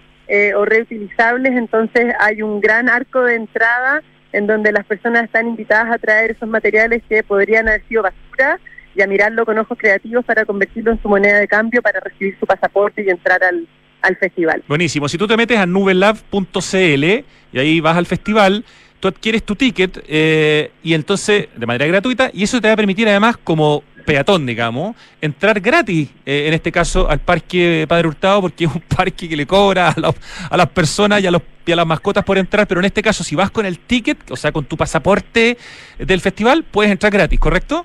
[0.56, 5.90] o reutilizables, entonces hay un gran arco de entrada en donde las personas están invitadas
[5.90, 8.58] a traer esos materiales que podrían haber sido basura
[8.98, 12.36] y a mirarlo con ojos creativos para convertirlo en su moneda de cambio para recibir
[12.38, 13.66] su pasaporte y entrar al,
[14.02, 14.64] al festival.
[14.66, 15.08] Buenísimo.
[15.08, 17.04] Si tú te metes a nubelab.cl
[17.52, 18.64] y ahí vas al festival,
[18.98, 22.76] tú adquieres tu ticket eh, y entonces de manera gratuita y eso te va a
[22.76, 28.40] permitir además como peatón, digamos, entrar gratis, eh, en este caso al Parque Padre Hurtado,
[28.40, 30.14] porque es un parque que le cobra a,
[30.50, 33.02] a las personas y a, los, y a las mascotas por entrar, pero en este
[33.02, 35.58] caso si vas con el ticket, o sea, con tu pasaporte
[35.98, 37.84] del festival, puedes entrar gratis, ¿correcto?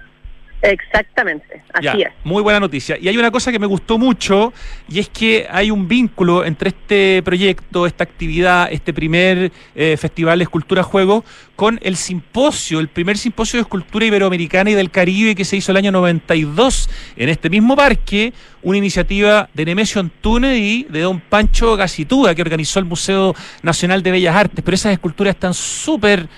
[0.63, 2.07] Exactamente, así Ya, es.
[2.23, 2.97] Muy buena noticia.
[2.97, 4.53] Y hay una cosa que me gustó mucho
[4.87, 10.39] y es que hay un vínculo entre este proyecto, esta actividad, este primer eh, Festival
[10.39, 11.25] de Escultura Juego
[11.57, 15.73] con el simposio, el primer simposio de escultura iberoamericana y del Caribe que se hizo
[15.73, 21.19] el año 92 en este mismo parque, una iniciativa de Nemesio Antunes y de don
[21.19, 24.63] Pancho Gacitúa que organizó el Museo Nacional de Bellas Artes.
[24.63, 26.29] Pero esas esculturas están súper,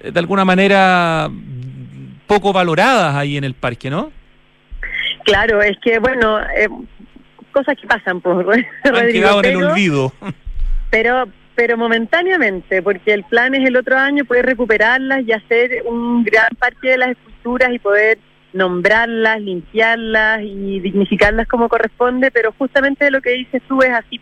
[0.00, 1.30] eh, de alguna manera,
[2.28, 4.12] poco valoradas ahí en el parque, ¿no?
[5.24, 6.68] Claro, es que, bueno, eh,
[7.50, 8.36] cosas que pasan, pues,
[8.84, 10.12] Han Rodrigo, quedado en el olvido.
[10.90, 11.26] pero
[11.56, 16.46] pero momentáneamente, porque el plan es el otro año poder recuperarlas y hacer un gran
[16.56, 18.18] parque de las esculturas y poder
[18.52, 24.20] nombrarlas, limpiarlas y dignificarlas como corresponde, pero justamente lo que dices tú es así.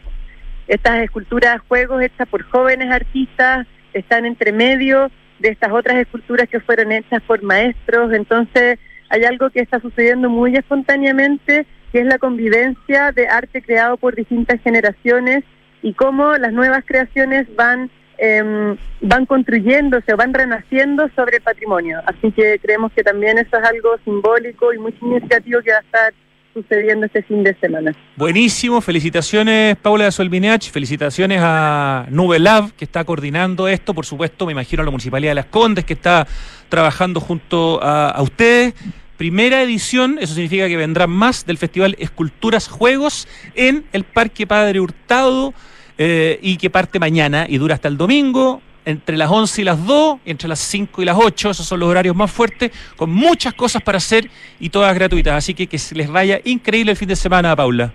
[0.67, 6.61] Estas esculturas, juegos hechas por jóvenes artistas, están entre medio de estas otras esculturas que
[6.61, 8.79] fueron hechas por maestros, entonces
[9.09, 14.15] hay algo que está sucediendo muy espontáneamente, que es la convivencia de arte creado por
[14.15, 15.45] distintas generaciones
[15.83, 22.01] y cómo las nuevas creaciones van em, van construyéndose o van renaciendo sobre el patrimonio.
[22.07, 25.81] Así que creemos que también eso es algo simbólico y muy significativo que va a
[25.81, 26.15] estar
[26.57, 27.95] sucediendo este fin de semana.
[28.17, 34.47] Buenísimo, felicitaciones Paula de Solvineach, felicitaciones a Nube Lab que está coordinando esto, por supuesto,
[34.47, 36.27] me imagino a la Municipalidad de Las Condes que está
[36.71, 38.73] trabajando junto a, a ustedes.
[39.19, 44.81] Primera edición, eso significa que vendrán más del Festival Esculturas Juegos en el Parque Padre
[44.81, 45.53] Hurtado
[45.99, 49.85] eh, y que parte mañana y dura hasta el domingo entre las 11 y las
[49.85, 53.53] 2, entre las 5 y las 8, esos son los horarios más fuertes, con muchas
[53.53, 54.31] cosas para hacer
[54.61, 55.35] y todas gratuitas.
[55.35, 57.93] Así que que se les vaya increíble el fin de semana, Paula.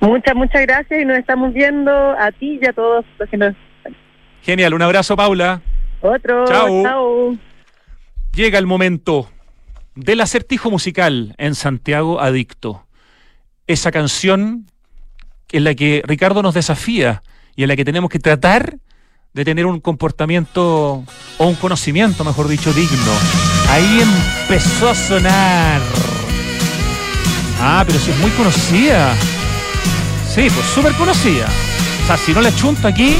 [0.00, 3.54] Muchas, muchas gracias y nos estamos viendo a ti y a todos los que nos...
[4.42, 5.60] Genial, un abrazo, Paula.
[6.00, 6.82] Otro, Chao.
[6.84, 7.36] chao.
[8.32, 9.28] Llega el momento
[9.96, 12.86] del acertijo musical en Santiago Adicto.
[13.66, 14.66] Esa canción
[15.50, 17.22] en la que Ricardo nos desafía
[17.56, 18.76] y en la que tenemos que tratar
[19.32, 21.04] de tener un comportamiento
[21.38, 23.12] o un conocimiento, mejor dicho, digno.
[23.68, 25.80] Ahí empezó a sonar.
[27.60, 29.14] Ah, pero si es muy conocida.
[30.34, 31.46] Sí, pues súper conocida.
[32.02, 33.16] O sea, si no la chunto aquí,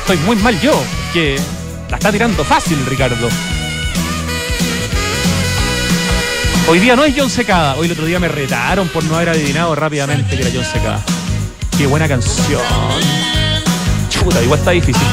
[0.00, 1.38] estoy muy mal yo, que
[1.90, 3.28] la está tirando fácil, Ricardo.
[6.66, 7.76] Hoy día no es John Secada.
[7.76, 11.02] Hoy el otro día me retaron por no haber adivinado rápidamente que era John Secada.
[11.76, 12.62] Qué buena canción.
[14.08, 15.06] Chuta, igual está difícil.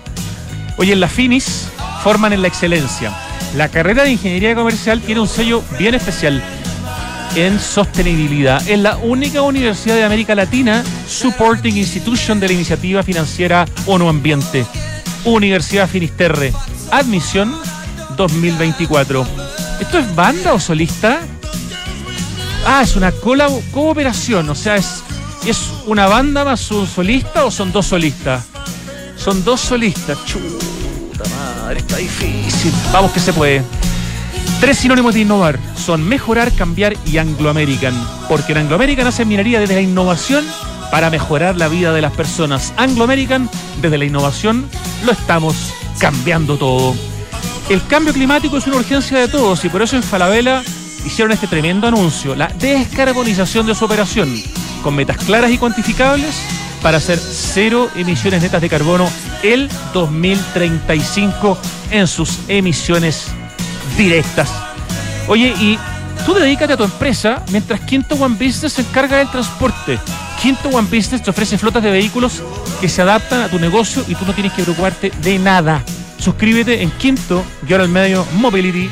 [0.78, 1.68] Oye, en la Finis
[2.02, 3.12] forman en la excelencia.
[3.56, 6.42] La carrera de ingeniería comercial tiene un sello bien especial
[7.34, 8.66] en sostenibilidad.
[8.68, 14.66] Es la única universidad de América Latina supporting institution de la iniciativa financiera ONU Ambiente.
[15.24, 16.52] Universidad Finisterre.
[16.90, 17.54] Admisión
[18.16, 19.26] 2024.
[19.80, 21.20] ¿Esto es banda o solista?
[22.66, 25.02] Ah, es una cooperación, o sea, es,
[25.44, 28.44] es una banda más un solista o son dos solistas.
[29.16, 30.18] Son dos solistas.
[30.24, 32.72] Chuta madre, está difícil.
[32.92, 33.62] Vamos que se puede.
[34.60, 37.94] Tres sinónimos de innovar son mejorar, cambiar y Anglo American.
[38.28, 40.44] Porque en Anglo American hacen minería desde la innovación
[40.90, 42.72] para mejorar la vida de las personas.
[42.76, 43.48] Anglo American,
[43.80, 44.68] desde la innovación,
[45.04, 46.94] lo estamos cambiando todo.
[47.68, 50.62] El cambio climático es una urgencia de todos y por eso en Falabella
[51.04, 54.32] hicieron este tremendo anuncio, la descarbonización de su operación,
[54.82, 56.40] con metas claras y cuantificables
[56.82, 59.08] para hacer cero emisiones netas de carbono
[59.42, 61.58] el 2035
[61.90, 63.28] en sus emisiones
[63.96, 64.50] directas.
[65.28, 65.78] Oye, y
[66.26, 69.98] tú dedícate a tu empresa mientras Quinto One Business se encarga del transporte.
[70.40, 72.42] Quinto One Business te ofrece flotas de vehículos
[72.80, 75.82] que se adaptan a tu negocio y tú no tienes que preocuparte de nada.
[76.18, 78.90] Suscríbete en quinto al medio mobility.cl.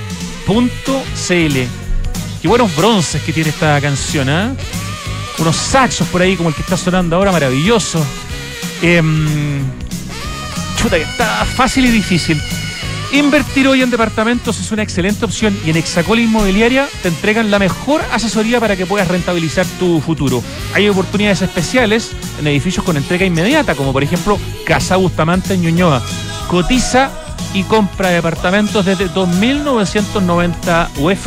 [2.43, 4.53] Qué buenos bronces que tiene esta canción, ¿ah?
[5.39, 8.05] Unos saxos por ahí como el que está sonando ahora, maravilloso.
[8.83, 9.61] Em,
[10.77, 12.41] chuta, que está fácil y difícil.
[13.13, 17.59] Invertir hoy en departamentos es una excelente opción y en Exacol Inmobiliaria te entregan la
[17.59, 20.45] mejor asesoría para que puedas rentabilizar tu futuro.
[20.75, 26.01] Hay oportunidades especiales en edificios con entrega inmediata, como por ejemplo Casa Bustamante en Ñuñoa.
[26.47, 27.11] Cotiza
[27.53, 31.27] y compra departamentos desde 2.990 UF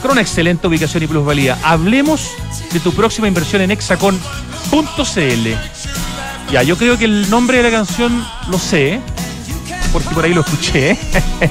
[0.00, 1.58] con una excelente ubicación y plusvalía.
[1.62, 2.30] Hablemos
[2.72, 5.48] de tu próxima inversión en hexacon.cl.
[6.50, 9.00] Ya, yo creo que el nombre de la canción lo sé, ¿eh?
[9.92, 10.98] Porque por ahí lo escuché, ¿eh?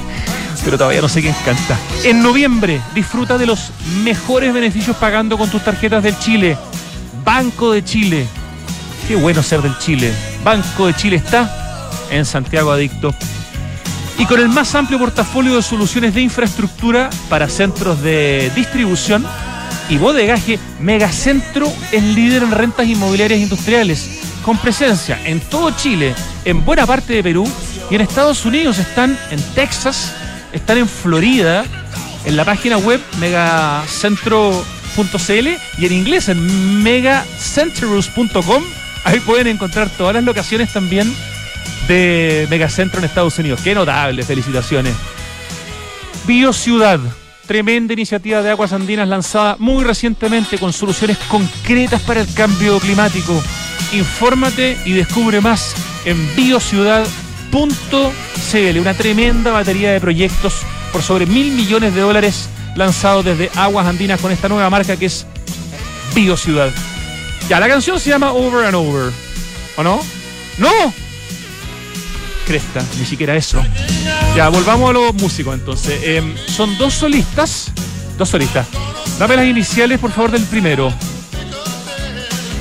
[0.64, 1.78] pero todavía no sé quién canta.
[2.04, 3.70] En noviembre, disfruta de los
[4.02, 6.56] mejores beneficios pagando con tus tarjetas del Chile.
[7.24, 8.26] Banco de Chile.
[9.06, 10.12] Qué bueno ser del Chile.
[10.44, 11.50] Banco de Chile está
[12.10, 13.14] en Santiago Adicto.
[14.18, 19.24] Y con el más amplio portafolio de soluciones de infraestructura para centros de distribución
[19.88, 26.14] y bodegaje, Megacentro es líder en rentas inmobiliarias industriales, con presencia en todo Chile,
[26.46, 27.46] en buena parte de Perú
[27.90, 28.78] y en Estados Unidos.
[28.78, 30.14] Están en Texas,
[30.54, 31.66] están en Florida,
[32.24, 38.64] en la página web megacentro.cl y en inglés en megacenterus.com.
[39.04, 41.14] Ahí pueden encontrar todas las locaciones también
[41.86, 43.60] de Megacentro en Estados Unidos.
[43.62, 44.94] Qué notable, felicitaciones.
[46.26, 47.00] Biociudad,
[47.46, 53.38] tremenda iniciativa de aguas andinas lanzada muy recientemente con soluciones concretas para el cambio climático.
[53.92, 55.74] Infórmate y descubre más
[56.04, 57.08] en biociudad.cl,
[58.78, 60.62] una tremenda batería de proyectos
[60.92, 65.06] por sobre mil millones de dólares lanzados desde Aguas Andinas con esta nueva marca que
[65.06, 65.26] es
[66.14, 66.70] Biociudad.
[67.48, 69.12] Ya, la canción se llama Over and Over.
[69.76, 70.00] ¿O no?
[70.58, 70.92] ¡No!
[72.46, 73.62] Cresta, ni siquiera eso.
[74.34, 76.00] Ya, volvamos a los músicos entonces.
[76.02, 77.70] Em, son dos solistas.
[78.16, 78.66] Dos solistas.
[79.18, 80.92] Dame las iniciales, por favor, del primero.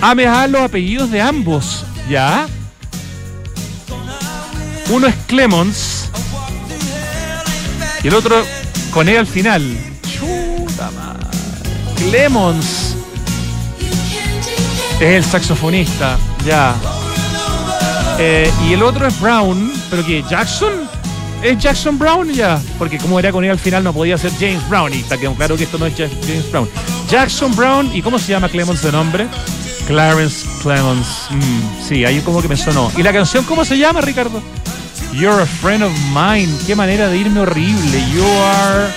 [0.01, 1.85] Ah, me dan los apellidos de ambos.
[2.09, 2.47] ¿Ya?
[4.89, 6.09] Uno es Clemons.
[8.03, 8.43] Y el otro
[8.91, 9.77] con E al final.
[10.03, 11.27] Chuta madre.
[12.09, 12.95] Clemons.
[14.99, 16.17] Es el saxofonista.
[16.45, 16.75] Ya.
[18.19, 19.71] Eh, y el otro es Brown.
[19.89, 20.23] ¿Pero qué?
[20.29, 20.87] ¿Jackson?
[21.41, 22.31] ¿Es Jackson Brown?
[22.31, 22.61] Ya.
[22.77, 24.93] Porque como era con él al final no podía ser James Brown.
[24.93, 26.69] Y está claro que esto no es James Brown.
[27.09, 27.89] Jackson Brown.
[27.93, 29.27] ¿Y cómo se llama Clemons de nombre?
[29.87, 31.27] Clarence Clemons.
[31.29, 32.91] Mm, sí, ahí como que me sonó.
[32.97, 34.41] ¿Y la canción cómo se llama, Ricardo?
[35.13, 36.53] You're a friend of mine.
[36.67, 38.03] Qué manera de irme horrible.
[38.13, 38.87] You are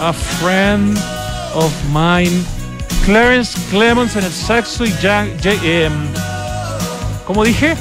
[0.00, 0.96] a friend
[1.54, 2.44] of mine.
[3.04, 5.90] Clarence Clemons en el saxo y Jack, eh,
[7.26, 7.76] ¿Cómo dije?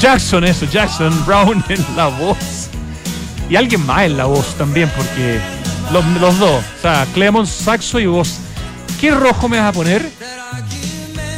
[0.00, 2.68] Jackson, eso, Jackson Brown en la voz.
[3.48, 5.40] Y alguien más en la voz también, porque
[5.92, 6.64] los, los dos.
[6.78, 8.38] O sea, Clemons, saxo y voz.
[9.00, 10.19] ¿Qué rojo me vas a poner?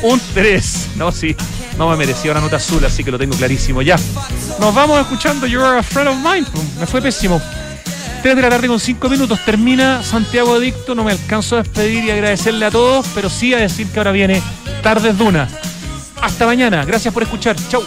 [0.03, 0.89] Un 3.
[0.97, 1.37] No, sí.
[1.79, 3.83] No me merecía una nota azul, así que lo tengo clarísimo.
[3.83, 3.97] Ya.
[4.61, 6.47] Nos vamos escuchando You're a Friend of Mine.
[6.79, 7.41] Me fue pésimo.
[8.23, 9.45] 3 de la tarde con 5 minutos.
[9.45, 10.95] Termina Santiago Adicto.
[10.95, 14.13] No me alcanzo a despedir y agradecerle a todos, pero sí a decir que ahora
[14.13, 14.43] viene
[14.83, 15.49] Tardes Duna.
[16.21, 16.85] Hasta mañana.
[16.85, 17.57] Gracias por escuchar.
[17.69, 17.83] Chau.